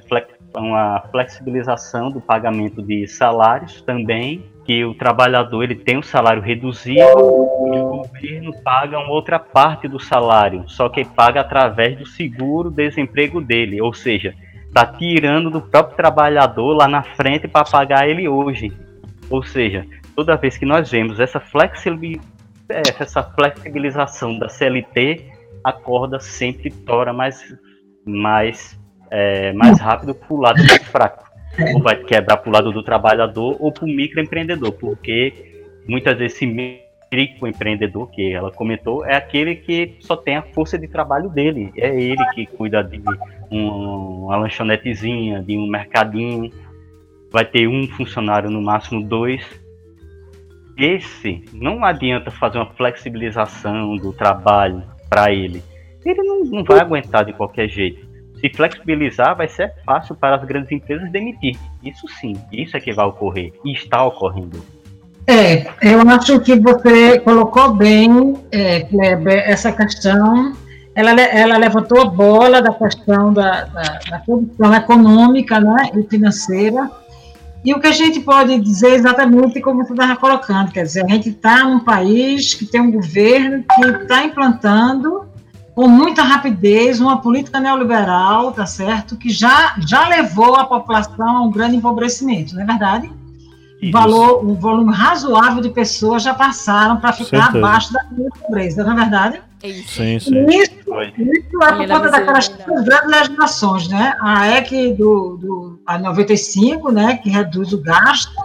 [0.56, 7.00] uma flexibilização do pagamento de salários também, que o trabalhador ele tem um salário reduzido
[7.00, 12.72] e o governo paga uma outra parte do salário, só que paga através do seguro
[12.72, 14.34] desemprego dele, ou seja,
[14.68, 18.72] está tirando do próprio trabalhador lá na frente para pagar ele hoje.
[19.30, 21.42] Ou seja, toda vez que nós vemos essa,
[22.70, 25.33] essa flexibilização da CLT,
[25.64, 27.42] a corda sempre tora mais,
[28.06, 31.24] mais, é, mais rápido para o lado mais fraco.
[31.74, 36.36] Ou vai quebrar para o lado do trabalhador ou para o microempreendedor, porque muitas vezes
[36.36, 41.72] esse microempreendedor que ela comentou é aquele que só tem a força de trabalho dele.
[41.78, 43.02] É ele que cuida de
[43.52, 46.52] um, uma lanchonetezinha, de um mercadinho.
[47.32, 49.44] Vai ter um funcionário, no máximo dois.
[50.76, 55.64] Esse não adianta fazer uma flexibilização do trabalho para ele.
[56.04, 58.04] Ele não, não vai aguentar de qualquer jeito.
[58.42, 61.56] Se flexibilizar, vai ser fácil para as grandes empresas demitir.
[61.84, 63.54] Isso sim, isso é que vai ocorrer.
[63.64, 64.60] E está ocorrendo.
[65.28, 70.54] É, eu acho que você colocou bem, é, Kleber, essa questão.
[70.96, 76.90] Ela, ela levantou a bola da questão da, da, da produção econômica né, e financeira.
[77.64, 81.08] E o que a gente pode dizer exatamente como você estava colocando, quer dizer, a
[81.08, 85.26] gente está num país que tem um governo que está implantando
[85.74, 91.42] com muita rapidez uma política neoliberal, tá certo, que já, já levou a população a
[91.42, 93.12] um grande empobrecimento, não é verdade?
[93.82, 97.58] O valor, um volume razoável de pessoas já passaram para ficar Certeza.
[97.58, 98.06] abaixo da
[98.40, 99.42] pobreza, não é verdade?
[99.64, 99.94] É isso.
[99.94, 100.46] Sim, sim.
[100.46, 104.14] Isso, isso é por conta daquelas grandes legislações, né?
[104.22, 108.36] A EC do, do a 95, né, que reduz o gasto,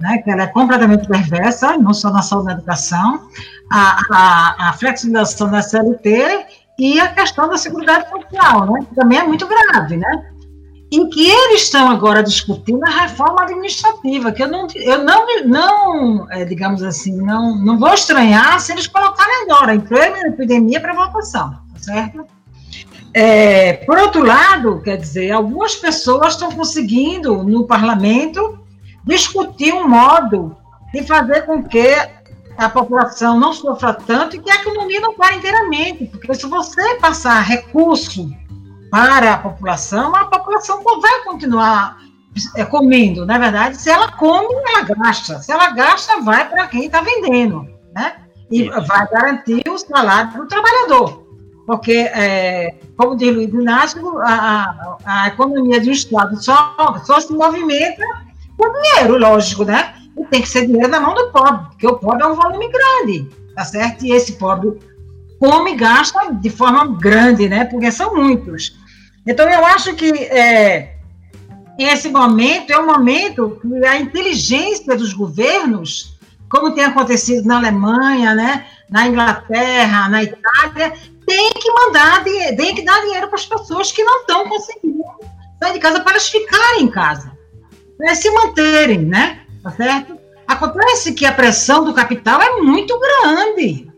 [0.00, 3.28] né, que ela é completamente perversa, não só na saúde e na educação,
[3.70, 6.46] a, a, a flexibilização da CLT
[6.78, 10.33] e a questão da seguridade social, né, que também é muito grave, né?
[10.92, 16.32] Em que eles estão agora discutindo a reforma administrativa, que eu não, eu não, não
[16.32, 20.94] é, digamos assim, não, não vou estranhar se eles colocarem agora, em plena epidemia, para
[20.94, 22.26] votação, tá certo?
[23.12, 28.58] É, por outro lado, quer dizer, algumas pessoas estão conseguindo, no parlamento,
[29.04, 30.56] discutir um modo
[30.92, 31.94] de fazer com que
[32.56, 36.96] a população não sofra tanto e que a economia não pare inteiramente, porque se você
[36.96, 38.30] passar recurso
[38.94, 41.98] para a população, a população vai continuar
[42.54, 46.84] é, comendo, na verdade, se ela come, ela gasta, se ela gasta, vai para quem
[46.84, 48.14] está vendendo, né?
[48.48, 48.82] E Isso.
[48.86, 51.26] vai garantir o salário do trabalhador.
[51.66, 57.18] Porque, é, como diz Luiz Inácio, a, a, a economia de um Estado só, só
[57.18, 58.04] se movimenta
[58.56, 59.92] com dinheiro, lógico, né?
[60.16, 62.70] E tem que ser dinheiro na mão do pobre, porque o pobre é um volume
[62.70, 64.06] grande, tá certo?
[64.06, 64.78] E esse pobre
[65.40, 67.64] come e gasta de forma grande, né?
[67.64, 68.83] Porque são muitos.
[69.26, 70.96] Então, eu acho que é,
[71.78, 76.16] esse momento é um momento que a inteligência dos governos,
[76.48, 78.66] como tem acontecido na Alemanha, né?
[78.90, 80.92] Na Inglaterra, na Itália,
[81.26, 85.02] tem que mandar, tem que dar dinheiro para as pessoas que não estão conseguindo
[85.60, 87.32] sair de casa para elas ficarem em casa,
[87.96, 89.40] para se manterem, né?
[89.62, 90.18] Tá certo?
[90.46, 93.90] Acontece que a pressão do capital é muito grande.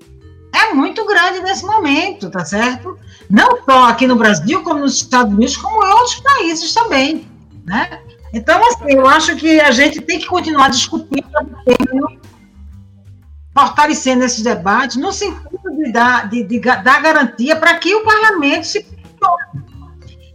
[0.56, 2.98] É muito grande nesse momento, tá certo?
[3.28, 7.28] Não só aqui no Brasil, como nos Estados Unidos, como em outros países também,
[7.66, 8.00] né?
[8.32, 11.26] Então, assim, eu acho que a gente tem que continuar discutindo,
[13.54, 18.66] fortalecendo esses debates, no sentido de dar, de, de dar garantia para que o parlamento
[18.66, 18.86] se.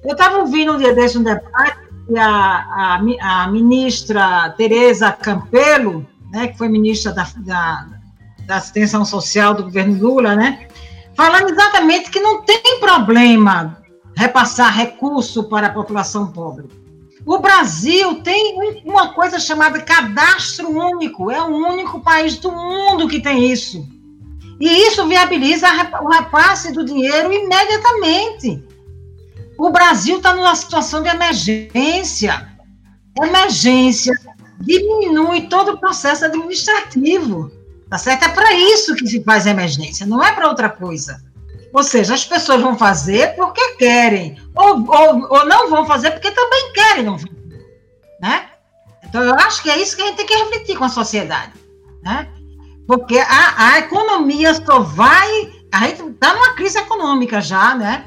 [0.03, 6.05] Eu estava ouvindo um dia desse um debate que a, a, a ministra Tereza Campelo,
[6.31, 7.87] né, que foi ministra da, da,
[8.45, 10.67] da Assistência Social do governo Lula, né,
[11.15, 13.77] falando exatamente que não tem problema
[14.15, 16.67] repassar recurso para a população pobre.
[17.25, 23.07] O Brasil tem um- uma coisa chamada cadastro único, é o único país do mundo
[23.07, 23.87] que tem isso.
[24.59, 25.67] E isso viabiliza
[26.01, 28.63] o repasse do dinheiro imediatamente.
[29.57, 32.47] O Brasil está numa situação de emergência.
[33.19, 34.13] Emergência
[34.59, 37.51] diminui todo o processo administrativo.
[37.91, 38.23] Tá certo?
[38.23, 41.21] É para isso que se faz emergência, não é para outra coisa.
[41.73, 46.31] Ou seja, as pessoas vão fazer porque querem, ou, ou, ou não vão fazer porque
[46.31, 47.17] também querem não.
[48.21, 48.45] Né?
[49.03, 51.51] Então, eu acho que é isso que a gente tem que refletir com a sociedade.
[52.01, 52.29] Né?
[52.87, 55.51] Porque a, a economia só vai.
[55.69, 58.05] A gente está numa crise econômica já, né?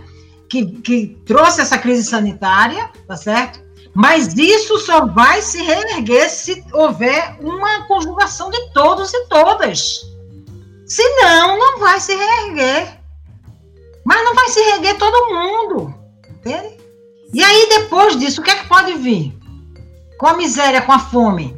[0.48, 3.62] Que, que trouxe essa crise sanitária, tá certo?
[3.94, 10.00] Mas isso só vai se reerguer se houver uma conjugação de todos e todas.
[10.84, 13.00] Senão, não vai se reerguer.
[14.04, 15.94] Mas não vai se reerguer todo mundo.
[16.28, 16.76] Entende?
[17.32, 19.38] E aí, depois disso, o que é que pode vir?
[20.18, 21.56] Com a miséria, com a fome,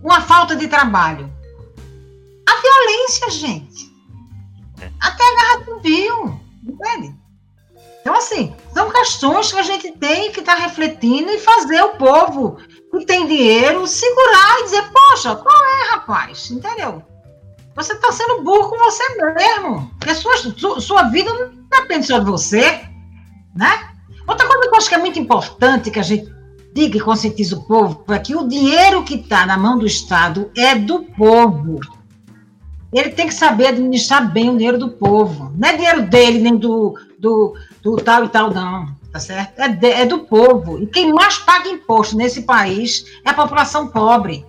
[0.00, 1.30] com a falta de trabalho.
[2.48, 3.92] A violência, gente.
[5.00, 6.40] Até a guerra civil.
[6.66, 7.23] Entende?
[8.04, 12.58] Então, assim, são questões que a gente tem que estar refletindo e fazer o povo
[12.90, 16.50] que tem dinheiro segurar e dizer, poxa, qual é, rapaz?
[16.50, 17.02] Entendeu?
[17.74, 19.90] Você está sendo burro com você mesmo.
[19.98, 22.82] Porque sua, sua, sua vida não depende só de você.
[23.56, 23.88] Né?
[24.28, 26.30] Outra coisa que eu acho que é muito importante que a gente
[26.74, 30.50] diga e conscientize o povo é que o dinheiro que está na mão do Estado
[30.54, 31.80] é do povo.
[32.92, 35.50] Ele tem que saber administrar bem o dinheiro do povo.
[35.56, 37.54] Não é dinheiro dele, nem do, do,
[37.84, 38.86] do tal e tal, não.
[39.12, 39.60] Tá certo?
[39.60, 40.82] É, de, é do povo.
[40.82, 44.44] E quem mais paga imposto nesse país é a população pobre.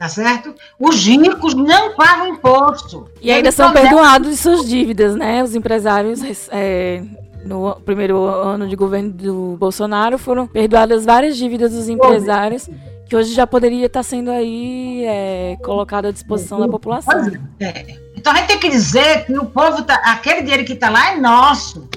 [0.00, 0.54] Tá certo?
[0.80, 3.08] Os ricos não pagam imposto.
[3.20, 5.42] E ainda são perdoados de suas dívidas, né?
[5.42, 6.20] Os empresários,
[6.50, 7.02] é,
[7.44, 12.68] no primeiro ano de governo do Bolsonaro, foram perdoadas várias dívidas dos empresários,
[13.08, 17.30] que hoje já poderia estar sendo aí é, colocado à disposição da população.
[17.60, 17.96] É.
[18.16, 21.12] Então a gente tem que dizer que o povo, tá, aquele dinheiro que está lá
[21.12, 21.88] é nosso.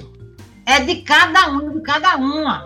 [0.66, 2.64] É de cada um, de cada uma.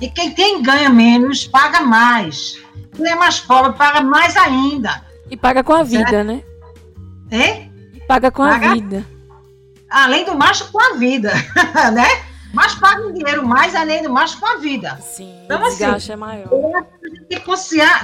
[0.00, 2.56] E quem, quem ganha menos, paga mais.
[2.94, 5.02] quem é mais pobre paga mais ainda.
[5.30, 6.06] E paga com a Certo.
[6.06, 6.42] vida, né?
[7.30, 7.72] Hein?
[7.94, 8.70] E paga com Paga?
[8.70, 9.04] a vida.
[9.90, 11.32] Além do mais com a vida,
[11.92, 12.06] né?
[12.54, 14.96] Mas paga em dinheiro mais, além do mais com a vida.
[15.02, 16.48] Sim, Então, o assim, é maior.
[17.28, 17.44] tem que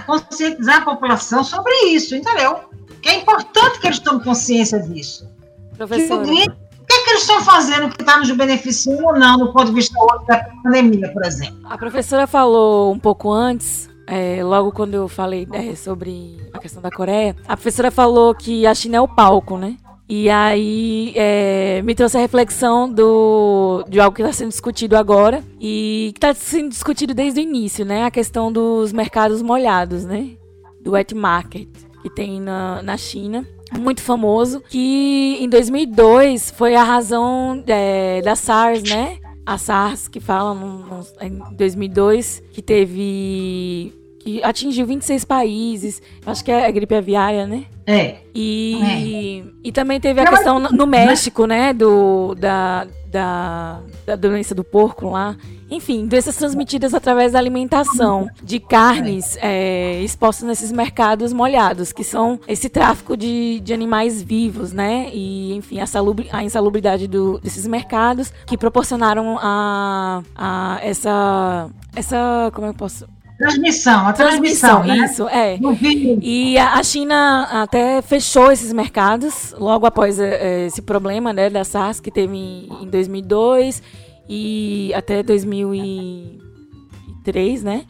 [0.06, 2.58] conscientizar a população sobre isso, entendeu?
[3.00, 5.26] Que é importante que eles tomem consciência disso.
[5.68, 6.63] Que o Professora, dinheiro- o
[7.04, 9.94] que, eles estão fazendo que está nos beneficiando ou não, do ponto de vista
[10.26, 11.56] da pandemia, por exemplo?
[11.64, 16.82] a professora falou um pouco antes, é, logo quando eu falei é, sobre a questão
[16.82, 19.76] da Coreia, a professora falou que a China é o palco, né?
[20.06, 25.42] E aí é, me trouxe a reflexão do, de algo que está sendo discutido agora
[25.58, 28.04] e que está sendo discutido desde o início, né?
[28.04, 30.32] A questão dos mercados molhados, né?
[30.82, 31.68] Do wet market
[32.02, 33.48] que tem na, na China.
[33.72, 39.18] Muito famoso, que em 2002 foi a razão é, da SARS, né?
[39.46, 40.56] A SARS que fala
[41.20, 43.92] em 2002 que teve
[44.24, 46.00] que atingiu 26 países.
[46.24, 47.64] Acho que é a gripe aviária, né?
[47.86, 48.16] É.
[48.34, 51.74] E, e também teve a Não, questão no- no México, né?
[51.74, 55.36] Do, da, da, da doença do porco lá.
[55.70, 62.38] Enfim, doenças transmitidas através da alimentação de carnes é, expostas nesses mercados molhados, que são
[62.46, 65.10] esse tráfico de, de animais vivos, né?
[65.12, 71.68] E, enfim, a, salubri, a insalubridade do- desses mercados que proporcionaram a, a essa.
[71.94, 72.50] Essa.
[72.54, 73.06] Como eu posso.
[73.36, 74.96] Transmissão, a transmissão, Transmissão, né?
[75.04, 75.58] isso, é.
[76.22, 81.98] E a China até fechou esses mercados logo após eh, esse problema né, da SARS
[81.98, 83.82] que teve em, em 2002
[84.28, 87.84] e até 2003, né?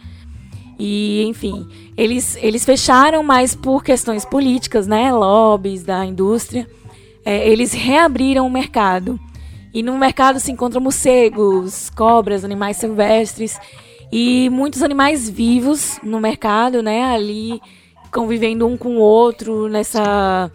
[0.78, 5.12] E, enfim, eles, eles fecharam, mas por questões políticas, né?
[5.12, 6.66] Lobbies da indústria,
[7.22, 9.20] eh, eles reabriram o mercado.
[9.74, 13.60] E no mercado se encontram morcegos, cobras, animais silvestres
[14.16, 17.02] e muitos animais vivos no mercado, né?
[17.02, 17.60] Ali
[18.12, 20.52] convivendo um com o outro nessa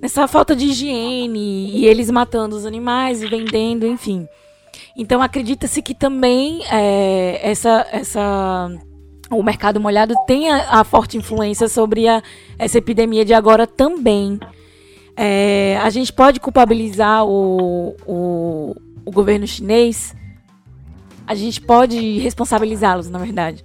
[0.00, 4.28] nessa falta de higiene e eles matando os animais e vendendo, enfim.
[4.96, 8.70] Então acredita-se que também é, essa essa
[9.28, 12.22] o mercado molhado tem a, a forte influência sobre a,
[12.60, 14.38] essa epidemia de agora também.
[15.16, 20.14] É, a gente pode culpabilizar o, o, o governo chinês
[21.30, 23.62] a gente pode responsabilizá-los, na verdade,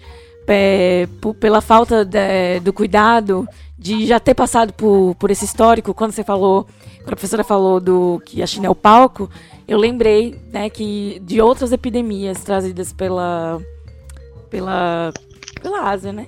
[0.47, 1.07] é,
[1.39, 5.91] pela falta de- do cuidado de já ter passado por, por esse histórico.
[5.91, 6.67] Quando você falou,
[7.01, 9.27] a professora falou do que a China é o palco,
[9.67, 13.59] eu lembrei, né, que de outras epidemias trazidas pela
[14.51, 15.11] pela
[15.59, 16.27] pela Ásia, né?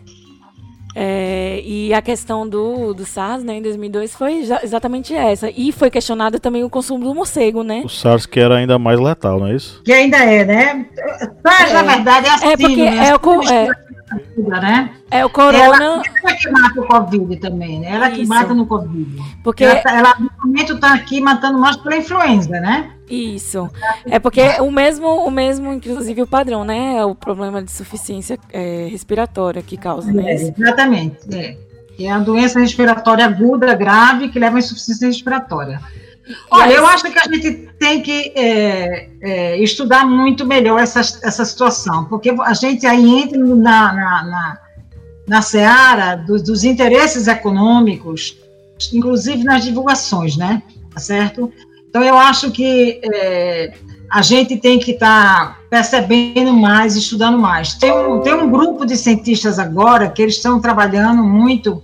[0.99, 5.47] É, e a questão do, do SARS, né, em 2002 foi exa- exatamente essa.
[5.55, 7.83] E foi questionado também o consumo do morcego, né?
[7.85, 9.79] O SARS que era ainda mais letal, não é isso?
[9.85, 10.85] Que ainda é, né?
[11.43, 11.95] Mas, na É.
[11.95, 13.09] verdade, é assim, É porque né?
[13.09, 13.41] é o, co-
[14.11, 14.91] é, né?
[15.11, 17.91] é o corona, Ela que mata o Covid também, né?
[17.91, 18.29] Ela que Isso.
[18.29, 19.21] mata no Covid.
[19.43, 22.91] porque Ela, tá- ela, no momento, está aqui matando mais pela influenza, né?
[23.09, 23.69] Isso.
[24.05, 26.97] É porque o mesmo, o mesmo, inclusive o padrão, né?
[26.97, 30.31] É o problema de insuficiência é, respiratória que causa, né?
[30.31, 31.17] É, exatamente.
[31.35, 31.57] É.
[31.95, 35.81] Que é a doença respiratória aguda, grave, que leva à insuficiência respiratória.
[36.49, 41.45] Olha, eu acho que a gente tem que é, é, estudar muito melhor essa, essa
[41.45, 44.59] situação, porque a gente aí entra na, na, na,
[45.27, 48.37] na seara dos, dos interesses econômicos,
[48.93, 50.61] inclusive nas divulgações, né?
[50.93, 51.51] Tá certo?
[51.89, 53.73] Então, eu acho que é,
[54.09, 57.73] a gente tem que estar percebendo mais, estudando mais.
[57.73, 61.83] Tem um, tem um grupo de cientistas agora que eles estão trabalhando muito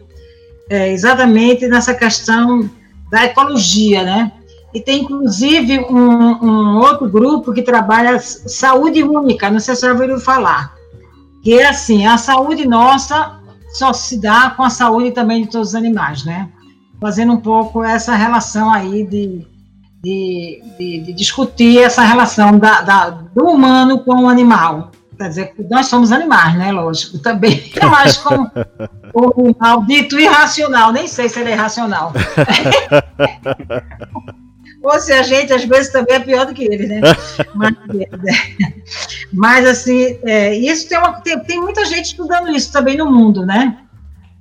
[0.70, 2.70] é, exatamente nessa questão
[3.14, 4.32] da ecologia, né?
[4.74, 9.86] E tem inclusive um, um outro grupo que trabalha saúde única, não sei se você
[9.88, 10.74] já ouviu falar,
[11.44, 13.40] que é assim, a saúde nossa
[13.72, 16.50] só se dá com a saúde também de todos os animais, né?
[17.00, 19.46] Fazendo um pouco essa relação aí de,
[20.04, 24.90] de, de, de discutir essa relação da, da- do humano com o animal.
[25.24, 26.70] Quer dizer, nós somos animais, né?
[26.74, 28.46] Lógico, também, mas com
[29.16, 32.12] o animal dito irracional, nem sei se ele é irracional.
[34.84, 37.00] Ou se a gente, às vezes, também é pior do que ele, né?
[37.56, 37.74] Mas,
[39.32, 43.46] mas, assim, é, isso tem, uma, tem, tem muita gente estudando isso também no mundo,
[43.46, 43.78] né?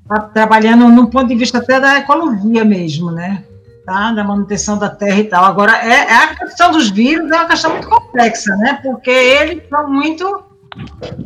[0.08, 3.44] Tá trabalhando no ponto de vista até da ecologia mesmo, né?
[3.86, 4.10] Tá?
[4.10, 5.44] Da manutenção da terra e tal.
[5.44, 8.80] Agora, é, é a questão dos vírus é uma questão muito complexa, né?
[8.82, 10.41] Porque eles são muito.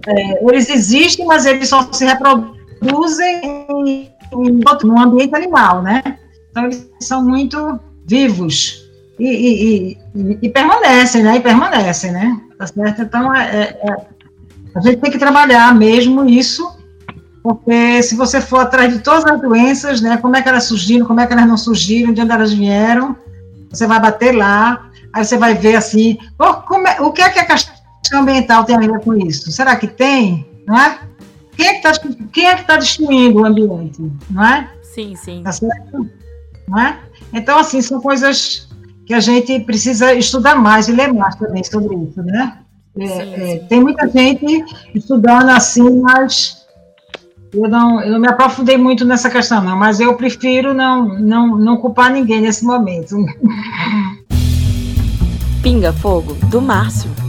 [0.07, 3.40] É, eles existem, mas eles só se reproduzem
[3.70, 6.03] em, em no ambiente animal, né?
[6.51, 8.82] Então, eles são muito vivos
[9.18, 11.36] e, e- e- e permanecem, né?
[11.36, 12.40] E permanecem, né?
[12.59, 13.03] Tá certo?
[13.03, 14.07] Então, é, é- é-
[14.74, 16.74] a gente tem que trabalhar mesmo isso
[17.42, 21.07] Porque se você for atrás de todas as doenças, né, como é que elas surgiram,
[21.07, 23.16] como é que elas não surgiram, de onde elas vieram,
[23.70, 27.38] você vai bater lá, aí você vai ver assim, oh, é, o que é que
[27.38, 27.44] a
[28.07, 29.50] questão ambiental tem a ver com isso?
[29.50, 30.46] Será que tem?
[30.66, 31.00] Não é?
[31.57, 31.92] Quem é que está
[32.40, 34.00] é tá destruindo o ambiente?
[34.30, 34.70] Não é?
[34.82, 35.42] Sim, sim.
[35.42, 36.09] Tá certo?
[36.68, 36.98] Não é?
[37.32, 38.68] Então, assim, são coisas
[39.04, 42.59] que a gente precisa estudar mais e ler mais também sobre isso, né?
[42.98, 43.66] É, sim, é, sim.
[43.68, 46.64] tem muita gente estudando assim, mas
[47.52, 51.59] eu não, eu não me aprofundei muito nessa questão, não, mas eu prefiro não, não,
[51.59, 53.16] não culpar ninguém nesse momento.
[55.62, 57.26] Pinga Fogo, do Márcio.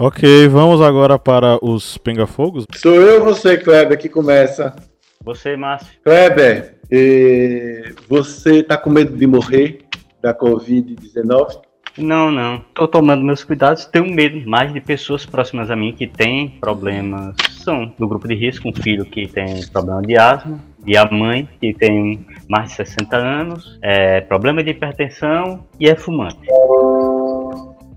[0.00, 2.64] Ok, vamos agora para os pinga-fogos.
[2.76, 4.76] Sou eu ou você, Kleber, que começa?
[5.24, 5.88] Você, Márcio.
[6.04, 9.80] Kleber, eh, você está com medo de morrer
[10.22, 11.60] da Covid-19?
[11.98, 12.58] Não, não.
[12.68, 13.86] Estou tomando meus cuidados.
[13.86, 17.34] Tenho medo mais de pessoas próximas a mim que têm problemas.
[17.50, 21.48] São do grupo de risco, um filho que tem problema de asma, e a mãe
[21.60, 26.38] que tem mais de 60 anos, é, problema de hipertensão e é fumante.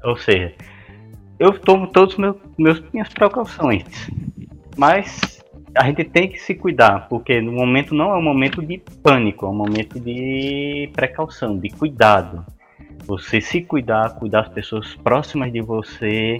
[0.04, 0.52] Ou seja,
[1.42, 3.84] eu tomo todas meus, meus, minhas precauções.
[4.78, 5.44] Mas
[5.76, 9.48] a gente tem que se cuidar, porque no momento não é um momento de pânico,
[9.48, 12.46] é um momento de precaução, de cuidado.
[13.08, 16.39] Você se cuidar, cuidar das pessoas próximas de você,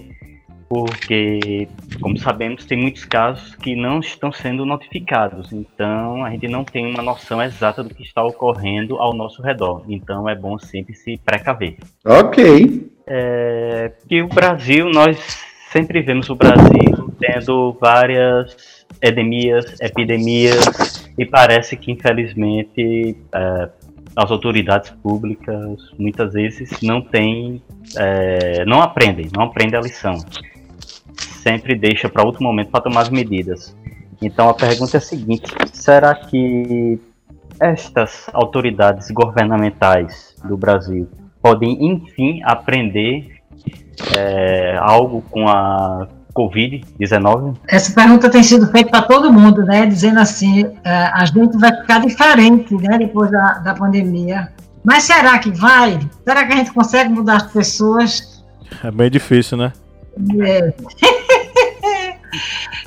[0.70, 1.68] porque,
[2.00, 5.52] como sabemos, tem muitos casos que não estão sendo notificados.
[5.52, 9.84] Então, a gente não tem uma noção exata do que está ocorrendo ao nosso redor.
[9.90, 11.78] Então, é bom sempre se precaver.
[12.06, 15.18] Ok é, que o Brasil, nós
[15.72, 23.70] sempre vemos o Brasil tendo várias epidemias, epidemias e parece que infelizmente é,
[24.16, 27.62] as autoridades públicas muitas vezes não têm,
[27.98, 30.16] é, não aprendem, não aprendem a lição.
[31.18, 33.76] Sempre deixa para outro momento para tomar as medidas.
[34.22, 37.00] Então a pergunta é a seguinte: será que
[37.60, 41.10] estas autoridades governamentais do Brasil
[41.42, 43.42] podem, enfim, aprender
[44.16, 47.58] é, algo com a Covid-19?
[47.68, 49.86] Essa pergunta tem sido feita para todo mundo, né?
[49.86, 52.98] Dizendo assim, é, a gente vai ficar diferente, né?
[52.98, 54.50] Depois da, da pandemia.
[54.84, 56.00] Mas será que vai?
[56.24, 58.44] Será que a gente consegue mudar as pessoas?
[58.84, 59.74] É bem difícil, né?
[60.42, 60.74] É.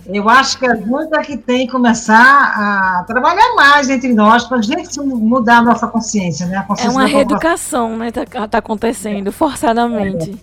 [0.06, 4.44] Eu acho que a gente é que tem que começar a trabalhar mais entre nós
[4.44, 6.64] para a gente mudar a nossa consciência, né?
[6.66, 8.10] Consciência é uma reeducação, né?
[8.10, 10.36] Tá, tá acontecendo forçadamente.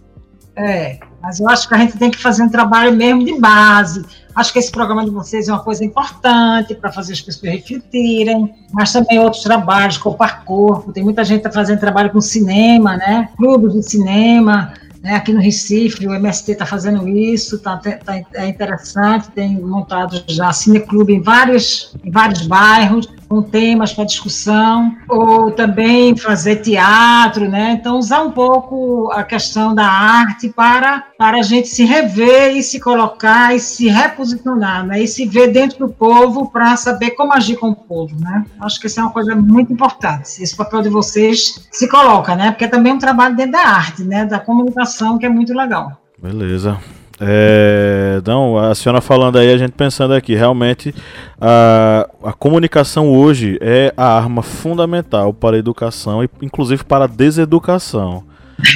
[0.55, 3.39] É, é, mas eu acho que a gente tem que fazer um trabalho mesmo de
[3.39, 4.05] base.
[4.35, 8.53] Acho que esse programa de vocês é uma coisa importante para fazer as pessoas refletirem,
[8.71, 10.91] mas também outros trabalhos, corpo a corpo.
[10.91, 13.29] Tem muita gente que está fazendo trabalho com cinema, né?
[13.37, 18.47] Clubes de cinema né, aqui no Recife, o MST está fazendo isso, tá, tá, é
[18.47, 25.51] interessante, tem montado já cineclube em vários, em vários bairros, com temas para discussão, ou
[25.51, 27.77] também fazer teatro, né?
[27.79, 32.61] Então, usar um pouco a questão da arte para, para a gente se rever e
[32.61, 35.01] se colocar e se reposicionar, né?
[35.01, 38.45] E se ver dentro do povo para saber como agir com o povo, né?
[38.59, 40.43] Acho que isso é uma coisa muito importante.
[40.43, 42.51] Esse papel de vocês se coloca, né?
[42.51, 44.25] Porque é também um trabalho dentro da arte, né?
[44.25, 46.01] Da comunicação, que é muito legal.
[46.21, 46.77] Beleza.
[47.23, 50.93] É, não, a senhora falando aí, a gente pensando aqui, realmente
[51.39, 57.07] a, a comunicação hoje é a arma fundamental para a educação e inclusive para a
[57.07, 58.23] deseducação.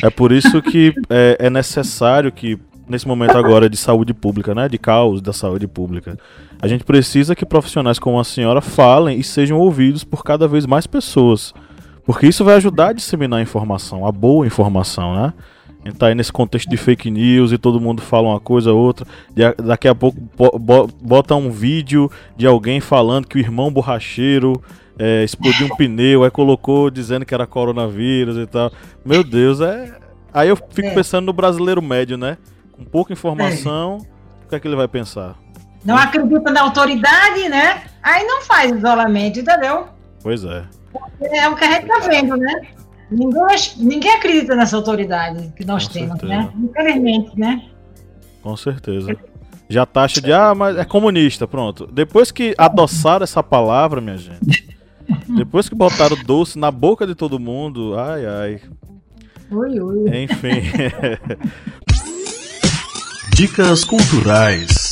[0.03, 4.69] É por isso que é, é necessário que, nesse momento agora de saúde pública, né,
[4.69, 6.15] de caos da saúde pública,
[6.61, 10.67] a gente precisa que profissionais como a senhora falem e sejam ouvidos por cada vez
[10.67, 11.51] mais pessoas.
[12.05, 15.33] Porque isso vai ajudar a disseminar a informação, a boa informação, né?
[15.85, 18.73] A gente tá aí nesse contexto de fake news e todo mundo fala uma coisa
[18.73, 19.05] ou outra.
[19.63, 20.17] Daqui a pouco
[20.99, 24.59] bota um vídeo de alguém falando que o irmão borracheiro
[24.97, 28.71] é, explodiu um pneu, aí colocou dizendo que era coronavírus e tal.
[29.05, 29.95] Meu Deus, é.
[30.33, 30.93] Aí eu fico é.
[30.93, 32.39] pensando no brasileiro médio, né?
[32.71, 34.45] Com pouca informação, é.
[34.45, 35.35] o que é que ele vai pensar?
[35.85, 37.83] Não acredita na autoridade, né?
[38.01, 39.85] Aí não faz isolamento, entendeu?
[40.23, 40.63] Pois é.
[41.21, 42.61] É o que a gente tá vendo, né?
[43.15, 43.45] Ninguém,
[43.77, 46.29] ninguém acredita nessa autoridade que nós Com temos, né?
[46.37, 46.37] certeza.
[46.37, 46.53] né?
[46.69, 47.65] Infelizmente, né?
[48.41, 49.15] Com certeza.
[49.69, 51.87] Já taxa de, ah, mas é comunista, pronto.
[51.87, 54.67] Depois que adoçaram essa palavra, minha gente,
[55.35, 58.61] depois que botaram doce na boca de todo mundo, ai, ai.
[59.49, 60.23] Ui, ui.
[60.23, 60.61] Enfim.
[63.33, 64.85] Dicas culturais.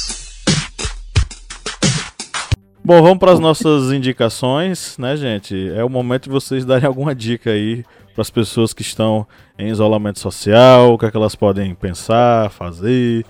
[2.86, 5.72] Bom, vamos para as nossas indicações, né, gente?
[5.74, 9.26] É o momento de vocês darem alguma dica aí para as pessoas que estão
[9.58, 13.26] em isolamento social, o que é que elas podem pensar, fazer,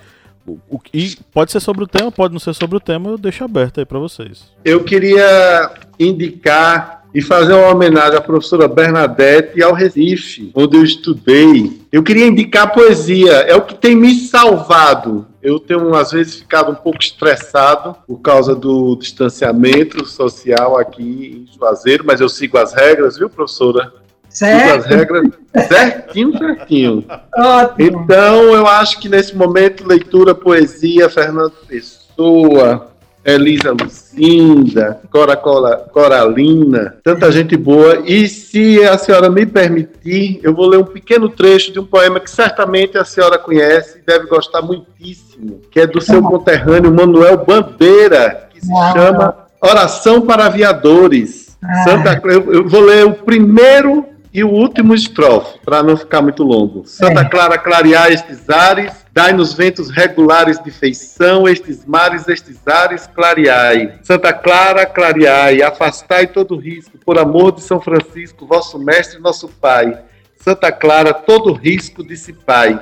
[0.46, 3.18] o- o- e pode ser sobre o tema, pode não ser sobre o tema, eu
[3.18, 4.44] deixo aberto aí pra vocês.
[4.64, 10.82] Eu queria indicar e fazer uma homenagem à professora Bernadette e ao Recife, onde eu
[10.84, 11.80] estudei.
[11.92, 15.24] Eu queria indicar poesia, é o que tem me salvado.
[15.40, 21.56] Eu tenho, às vezes, ficado um pouco estressado por causa do distanciamento social aqui em
[21.56, 23.92] Juazeiro, mas eu sigo as regras, viu, professora?
[24.34, 24.88] Sigo as Certo?
[24.88, 25.28] regras
[25.68, 27.04] certinho, certinho.
[27.36, 28.02] Ótimo.
[28.02, 32.88] Então, eu acho que nesse momento, leitura, poesia, Fernando Pessoa,
[33.24, 38.02] Elisa Lucinda, Cora, Cora Coralina, tanta gente boa.
[38.04, 42.18] E se a senhora me permitir, eu vou ler um pequeno trecho de um poema
[42.18, 47.38] que certamente a senhora conhece e deve gostar muitíssimo, que é do seu conterrâneo Manuel
[47.46, 48.92] Bandeira, que se Uau.
[48.92, 51.56] chama Oração para Aviadores.
[51.64, 51.84] Ah.
[51.84, 54.04] Santa, eu, eu vou ler o primeiro
[54.34, 56.82] e o último estrofe, para não ficar muito longo.
[56.84, 57.24] Santa É.
[57.24, 63.94] Clara, clarear estes ares, dai-nos ventos regulares de feição, estes mares, estes ares, clareai.
[64.02, 69.46] Santa Clara, clareai, afastai todo risco, por amor de São Francisco, vosso mestre e nosso
[69.46, 69.96] pai.
[70.36, 72.78] Santa Clara, todo risco dissipai.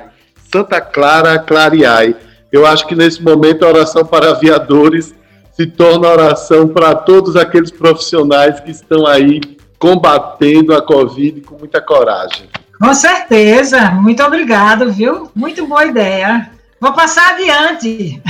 [0.51, 2.15] Santa Clara, clareai.
[2.51, 5.13] Eu acho que nesse momento a oração para aviadores
[5.51, 9.39] se torna oração para todos aqueles profissionais que estão aí
[9.83, 12.49] combatendo a Covid com muita coragem.
[12.79, 13.91] Com certeza.
[13.91, 15.29] Muito obrigado, viu?
[15.35, 16.49] Muito boa ideia.
[16.79, 18.21] Vou passar adiante.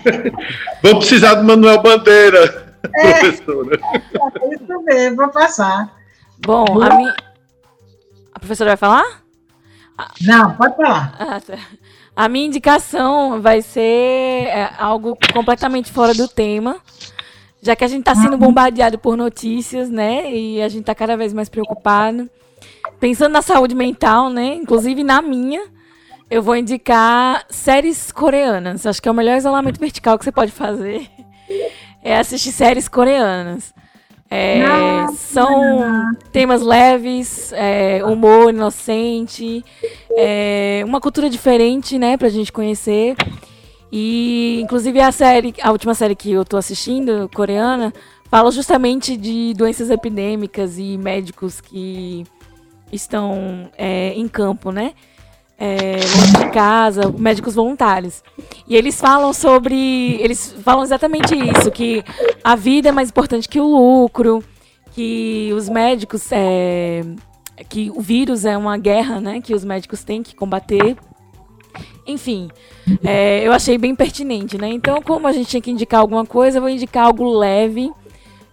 [0.82, 3.12] Vamos precisar do Manuel Bandeira, É.
[3.12, 3.78] professora.
[4.52, 5.92] Isso mesmo, vou passar.
[6.38, 7.14] Bom, a minha.
[8.34, 9.04] A professora vai falar?
[10.22, 11.14] Não, pode falar.
[11.18, 11.58] Ah, tá.
[12.16, 13.80] A minha indicação vai ser
[14.46, 16.78] é, algo completamente fora do tema,
[17.62, 20.32] já que a gente está sendo bombardeado por notícias, né?
[20.32, 22.28] E a gente está cada vez mais preocupado.
[22.98, 24.54] Pensando na saúde mental, né?
[24.54, 25.62] Inclusive na minha,
[26.30, 28.86] eu vou indicar séries coreanas.
[28.86, 31.08] Acho que é o melhor isolamento vertical que você pode fazer.
[32.02, 33.74] É assistir séries coreanas.
[34.30, 39.62] É, são temas leves, é, humor inocente,
[40.16, 43.16] é, uma cultura diferente, né, pra gente conhecer.
[43.92, 47.92] E, inclusive, a série, a última série que eu tô assistindo, coreana,
[48.30, 52.24] fala justamente de doenças epidêmicas e médicos que
[52.92, 54.92] estão é, em campo, né?
[55.58, 58.22] É, longe de casa, médicos voluntários.
[58.66, 60.14] E eles falam sobre.
[60.20, 62.02] Eles falam exatamente isso, que
[62.42, 64.42] a vida é mais importante que o lucro,
[64.92, 66.28] que os médicos.
[66.32, 67.02] É,
[67.68, 69.40] que o vírus é uma guerra, né?
[69.42, 70.96] Que os médicos têm que combater.
[72.10, 72.48] Enfim,
[73.04, 74.68] é, eu achei bem pertinente, né?
[74.68, 77.90] Então, como a gente tinha que indicar alguma coisa, eu vou indicar algo leve,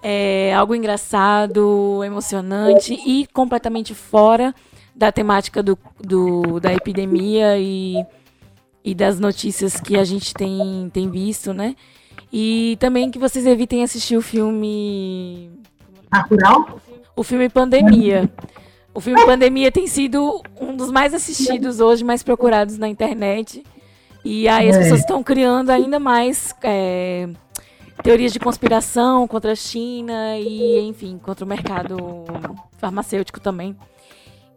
[0.02, 4.54] é, algo engraçado, emocionante e completamente fora
[4.96, 8.04] da temática do, do- da epidemia e,
[8.84, 11.76] e das notícias que a gente tem, tem visto, né?
[12.34, 15.50] E também que vocês evitem assistir o filme
[16.12, 16.80] Bacurau?
[17.16, 18.30] o filme Pandemia.
[18.98, 23.64] O filme Pandemia tem sido um dos mais assistidos hoje, mais procurados na internet.
[24.26, 24.80] E aí as É.
[24.80, 27.30] pessoas estão criando ainda mais é,
[28.02, 31.96] teorias de conspiração contra a China e, enfim, contra o mercado
[32.80, 33.78] farmacêutico também.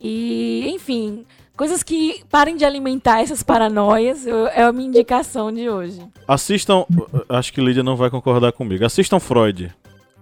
[0.00, 6.00] E, enfim, coisas que parem de alimentar essas paranoias é a minha indicação de hoje.
[6.26, 6.86] Assistam,
[7.28, 8.86] acho que Lídia não vai concordar comigo.
[8.86, 9.70] Assistam Freud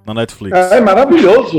[0.04, 0.58] na Netflix.
[0.72, 1.58] É maravilhoso.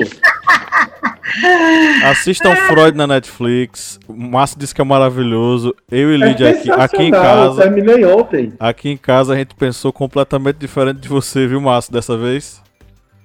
[2.06, 4.00] Assistam Freud na Netflix.
[4.08, 5.74] O Márcio disse que é maravilhoso.
[5.92, 7.62] Eu e É Lídia aqui, aqui em sensacional, Eu casa.
[7.64, 8.54] terminei ontem.
[8.60, 12.62] Aqui em casa a gente pensou completamente diferente de você, viu, Márcio, dessa vez?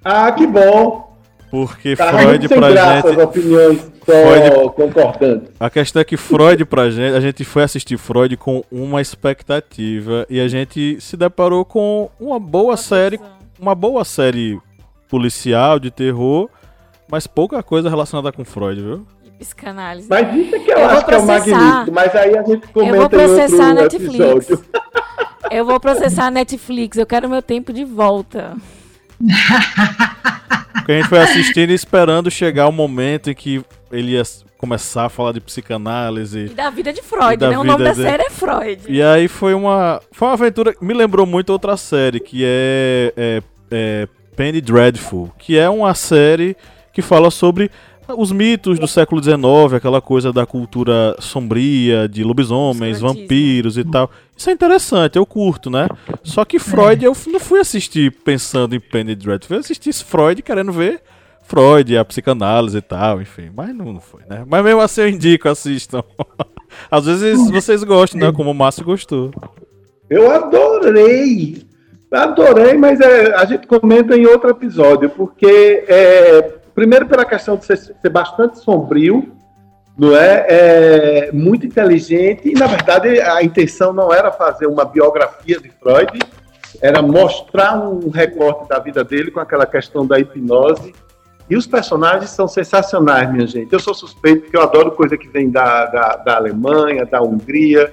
[0.05, 1.13] Ah, que bom.
[1.51, 3.21] Porque Tá Freud pra graça gente.
[3.21, 5.49] as opiniões Freud- concordantes.
[5.61, 10.27] A questão é que Freud pra gente, a gente foi assistir Freud com uma expectativa
[10.29, 13.21] e a gente se deparou com uma boa série,
[13.59, 14.59] uma boa série
[15.09, 16.49] policial de terror,
[17.11, 19.07] mas pouca coisa relacionada com Freud, viu?
[19.25, 20.09] E psicanálise.
[20.09, 21.93] Mas isso é que eu, Eu acho que é o magnífico.
[21.93, 24.15] Mas aí a gente comenta Eu vou processar a em outro Netflix.
[24.51, 24.65] episódio.
[25.51, 26.97] Eu vou processar a Netflix.
[26.97, 28.57] Eu quero meu tempo de volta.
[30.75, 34.23] Porque a gente foi assistindo e esperando chegar o momento em que ele ia
[34.59, 36.47] começar a falar de E psicanálise.
[36.49, 37.59] da vida de Freud, E né?
[37.59, 38.09] O nome da dele.
[38.09, 38.81] série é Freud.
[38.89, 40.01] E aí foi uma.
[40.11, 45.31] Foi uma aventura que me lembrou muito outra série, que é, é, é Penny Dreadful,
[45.39, 46.57] que é uma série
[46.95, 47.71] que fala sobre
[48.17, 54.11] os mitos do século XIX, aquela coisa da cultura sombria, de lobisomens, vampiros e tal.
[54.37, 55.89] Isso é interessante, eu curto, né?
[56.23, 60.73] Só que Freud, eu não fui assistir pensando em Penny Dreadful, eu assisti Freud querendo
[60.73, 61.03] ver
[61.43, 63.51] Freud, a psicanálise e tal, enfim.
[63.55, 64.45] Mas não, não foi, né?
[64.47, 66.03] Mas mesmo assim eu indico, assistam.
[66.91, 68.33] Às vezes vocês gostam, né?
[68.33, 69.31] Como o Márcio gostou.
[70.09, 71.63] Eu adorei.
[72.11, 77.65] Adorei, mas é, a gente comenta em outro episódio, porque é, primeiro pela questão de
[77.65, 79.33] ser, ser bastante sombrio,
[79.97, 80.47] não é?
[80.49, 81.33] é?
[81.33, 86.19] Muito inteligente, e na verdade a intenção não era fazer uma biografia de Freud,
[86.83, 90.93] era mostrar um recorte da vida dele com aquela questão da hipnose.
[91.49, 93.73] E os personagens são sensacionais, minha gente.
[93.73, 97.93] Eu sou suspeito porque eu adoro coisa que vem da, da, da Alemanha, da Hungria.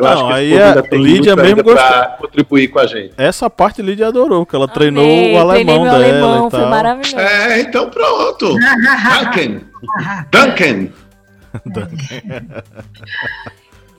[0.00, 2.86] Eu Não, acho que aí povo a ainda tem Lídia mesmo pra contribuir com a
[2.86, 3.12] gente.
[3.18, 6.70] Essa parte Lídia adorou, porque ela treinou Amei, o alemão dela alemão, e foi tal.
[6.70, 7.18] maravilhoso.
[7.18, 8.54] É, então pronto.
[8.54, 9.60] Duncan.
[10.32, 10.88] Duncan.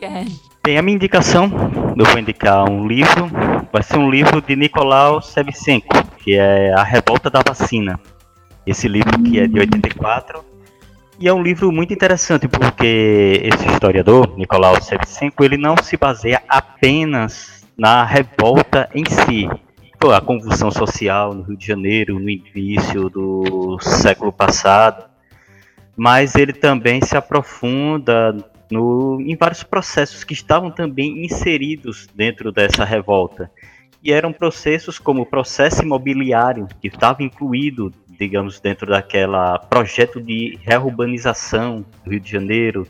[0.01, 0.25] É.
[0.63, 1.51] Tem a minha indicação,
[1.97, 3.29] eu vou indicar um livro,
[3.71, 5.87] vai ser um livro de Nicolau Shevchenko,
[6.17, 7.99] que é A Revolta da Vacina.
[8.65, 10.43] Esse livro que é de 84,
[11.21, 16.41] e é um livro muito interessante porque esse historiador, Nicolau Shevchenko, ele não se baseia
[16.49, 19.47] apenas na revolta em si,
[20.11, 25.05] a convulsão social no Rio de Janeiro, no início do século passado,
[25.95, 28.35] mas ele também se aprofunda
[28.71, 33.51] no, em vários processos que estavam também inseridos dentro dessa revolta.
[34.03, 40.55] E eram processos como o processo imobiliário, que estava incluído, digamos, dentro daquela projeto de
[40.61, 42.87] reurbanização do Rio de Janeiro,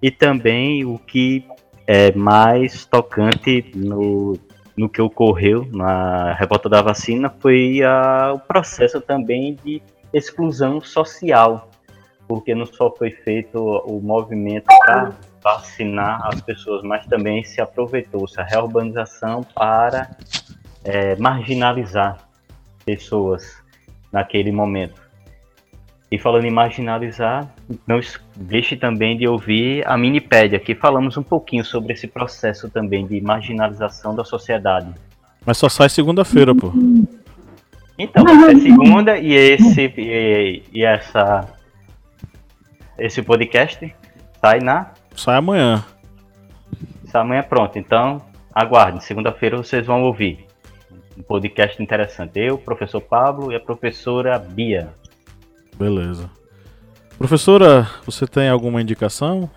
[0.00, 1.44] e também o que
[1.84, 4.38] é mais tocante no,
[4.76, 9.82] no que ocorreu na revolta da vacina foi a, o processo também de
[10.12, 11.68] exclusão social,
[12.28, 18.40] porque não só foi feito o movimento para vacinar as pessoas, mas também se aproveitou-se
[18.40, 20.16] a reurbanização para
[20.84, 22.18] é, marginalizar
[22.84, 23.66] pessoas
[24.12, 25.08] naquele momento.
[26.10, 27.46] E falando em marginalizar,
[27.86, 28.00] não
[28.34, 33.20] deixe também de ouvir a Minipédia, que falamos um pouquinho sobre esse processo também de
[33.20, 34.88] marginalização da sociedade.
[35.44, 36.72] Mas só sai segunda-feira, pô.
[37.98, 41.46] Então, vai ser segunda e esse e, e essa
[42.96, 43.94] esse podcast
[44.40, 45.84] sai na Sai amanhã.
[47.04, 47.78] sai amanhã pronto.
[47.78, 48.22] Então,
[48.54, 50.47] aguardem, segunda-feira vocês vão ouvir
[51.18, 52.38] um podcast interessante.
[52.38, 54.94] Eu, o professor Pablo e a professora Bia.
[55.76, 56.30] Beleza.
[57.18, 59.50] Professora, você tem alguma indicação?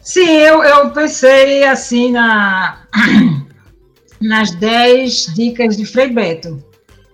[0.00, 2.78] Sim, eu, eu pensei assim na,
[4.20, 6.64] nas 10 dicas de Frei Beto.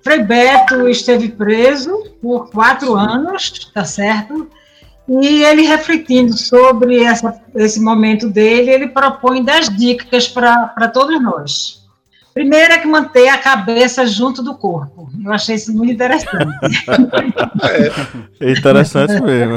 [0.03, 4.49] Frei Beto esteve preso por quatro anos, tá certo?
[5.09, 11.86] E ele refletindo sobre essa, esse momento dele, ele propõe 10 dicas para todos nós.
[12.37, 15.09] Primeiro é que manter a cabeça junto do corpo.
[15.25, 16.37] Eu achei isso muito interessante.
[18.39, 19.57] É interessante mesmo.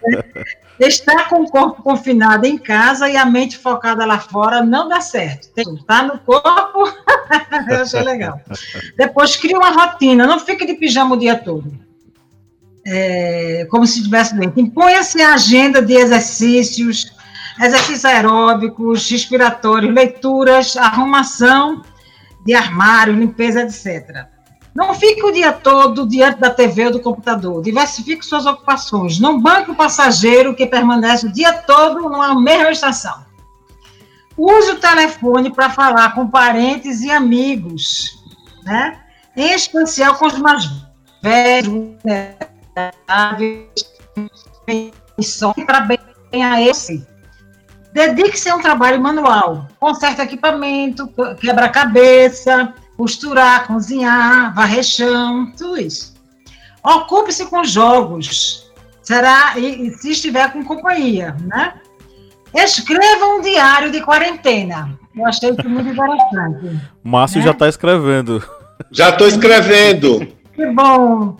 [0.80, 5.02] Estar com o corpo confinado em casa e a mente focada lá fora não dá
[5.02, 5.52] certo.
[5.52, 6.90] Tem que estar no corpo,
[7.68, 8.40] eu achei legal.
[8.96, 11.70] Depois, cria uma rotina, não fique de pijama o dia todo.
[12.86, 14.58] É, como se estivesse doente.
[14.58, 17.12] Imponha-se a agenda de exercícios,
[17.60, 21.82] exercícios aeróbicos, respiratórios, leituras, arrumação
[22.44, 24.26] de armário, limpeza, etc.
[24.74, 27.62] Não fique o dia todo diante da TV ou do computador.
[27.62, 29.18] Diversifique suas ocupações.
[29.18, 33.24] Não banque o passageiro que permanece o dia todo numa mesma estação.
[34.36, 38.22] Use o telefone para falar com parentes e amigos,
[38.64, 39.00] né?
[39.36, 40.70] Em especial com os mais
[41.22, 41.96] velhos,
[45.66, 47.06] para bem a esse.
[47.92, 49.66] Dedique-se a um trabalho manual.
[49.78, 51.08] Conserte equipamento,
[51.40, 56.14] quebra-cabeça, costurar, cozinhar, varrer chão, tudo isso.
[56.82, 58.70] Ocupe-se com jogos,
[59.02, 61.74] será e, e se estiver com companhia, né?
[62.54, 64.98] Escreva um diário de quarentena.
[65.16, 66.80] Eu achei isso muito interessante.
[67.02, 67.42] Márcio É?
[67.42, 68.42] já tá escrevendo.
[68.90, 70.26] Já estou escrevendo.
[70.54, 71.36] Que bom.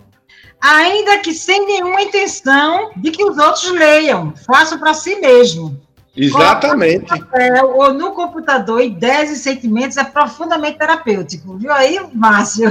[0.60, 5.80] Ainda que sem nenhuma intenção de que os outros leiam, faça para si mesmo.
[6.24, 7.06] Exatamente.
[7.06, 11.56] papel ou no computador ideias e sentimentos é profundamente terapêutico.
[11.56, 12.70] Viu aí, Márcio?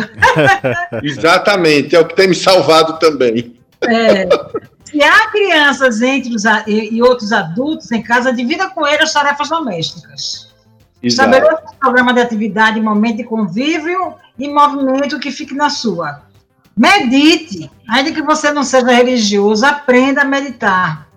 [1.01, 1.95] Exatamente.
[1.95, 3.57] É o que tem me salvado também.
[3.81, 4.27] É,
[4.85, 9.13] se há crianças entre os e, e outros adultos em casa, divida com eles as
[9.13, 10.49] tarefas domésticas.
[11.01, 11.31] Exato.
[11.31, 16.21] Estabeleça um programa de atividade, momento de convívio e movimento que fique na sua.
[16.77, 17.69] Medite.
[17.89, 21.08] Ainda que você não seja religioso, aprenda a meditar.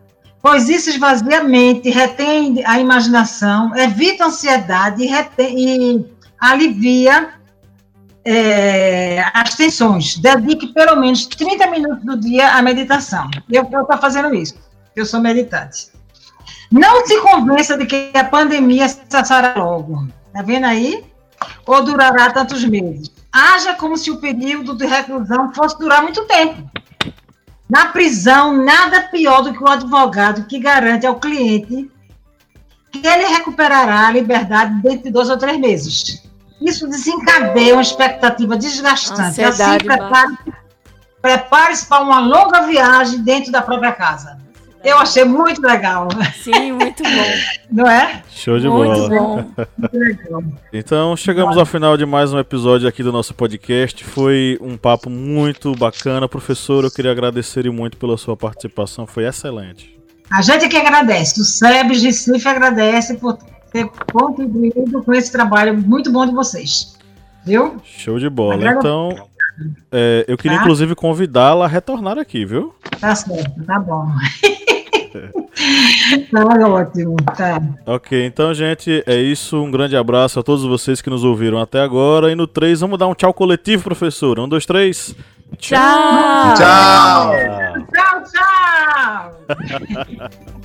[0.42, 6.06] Pois isso esvazia a mente, retém a imaginação, evita a ansiedade e, retém- e
[6.40, 7.34] alivia
[8.24, 10.16] é, as tensões.
[10.18, 13.30] Dedique pelo menos 30 minutos do dia à meditação.
[13.50, 14.54] Eu estou fazendo isso.
[14.96, 15.88] Eu sou meditante.
[16.70, 20.08] Não se convença de que a pandemia cessará logo.
[20.32, 21.04] Tá vendo aí?
[21.66, 23.10] Ou durará tantos meses.
[23.30, 26.68] Haja como se o período de reclusão fosse durar muito tempo.
[27.72, 31.90] Na prisão, nada pior do que o advogado que garante ao cliente
[32.90, 36.22] que ele recuperará a liberdade dentro de dois ou três meses.
[36.60, 39.22] Isso desencadeia uma expectativa desgastante.
[39.22, 40.36] Assim, Ansiedade, prepare-
[41.22, 44.38] prepare-se para uma longa viagem dentro da própria casa.
[44.84, 46.08] Eu achei muito legal,
[46.42, 47.32] Sim, muito bom.
[47.70, 48.22] não é?
[48.30, 49.08] Show de muito bola.
[49.08, 49.36] bom.
[49.78, 50.42] Muito legal.
[50.72, 54.02] Então chegamos ao final de mais um episódio aqui do nosso podcast.
[54.04, 56.28] Foi um papo muito bacana.
[56.28, 59.06] Professor, eu queria agradecer muito pela sua participação.
[59.06, 59.96] Foi excelente.
[60.30, 63.38] A gente que agradece, o SEBS Recife agradece por
[63.72, 66.98] ter contribuído com esse trabalho muito bom de vocês.
[67.44, 67.76] Viu?
[67.84, 68.56] Show de bola.
[68.72, 69.28] Então,
[69.92, 70.62] é, eu queria Tá.
[70.64, 72.74] inclusive convidá-la a retornar aqui, viu?
[73.00, 74.08] Tá certo, tá bom.
[76.30, 77.60] tá ótimo, tá.
[77.86, 79.62] Ok, então, gente, é isso.
[79.62, 82.30] Um grande abraço a todos vocês que nos ouviram até agora.
[82.30, 84.38] E no 3, vamos dar um tchau coletivo, professor.
[84.38, 85.14] Um, dois, três.
[85.58, 86.54] Tchau.
[86.56, 87.32] Tchau!
[87.92, 88.22] Tchau,
[89.52, 90.52] tchau!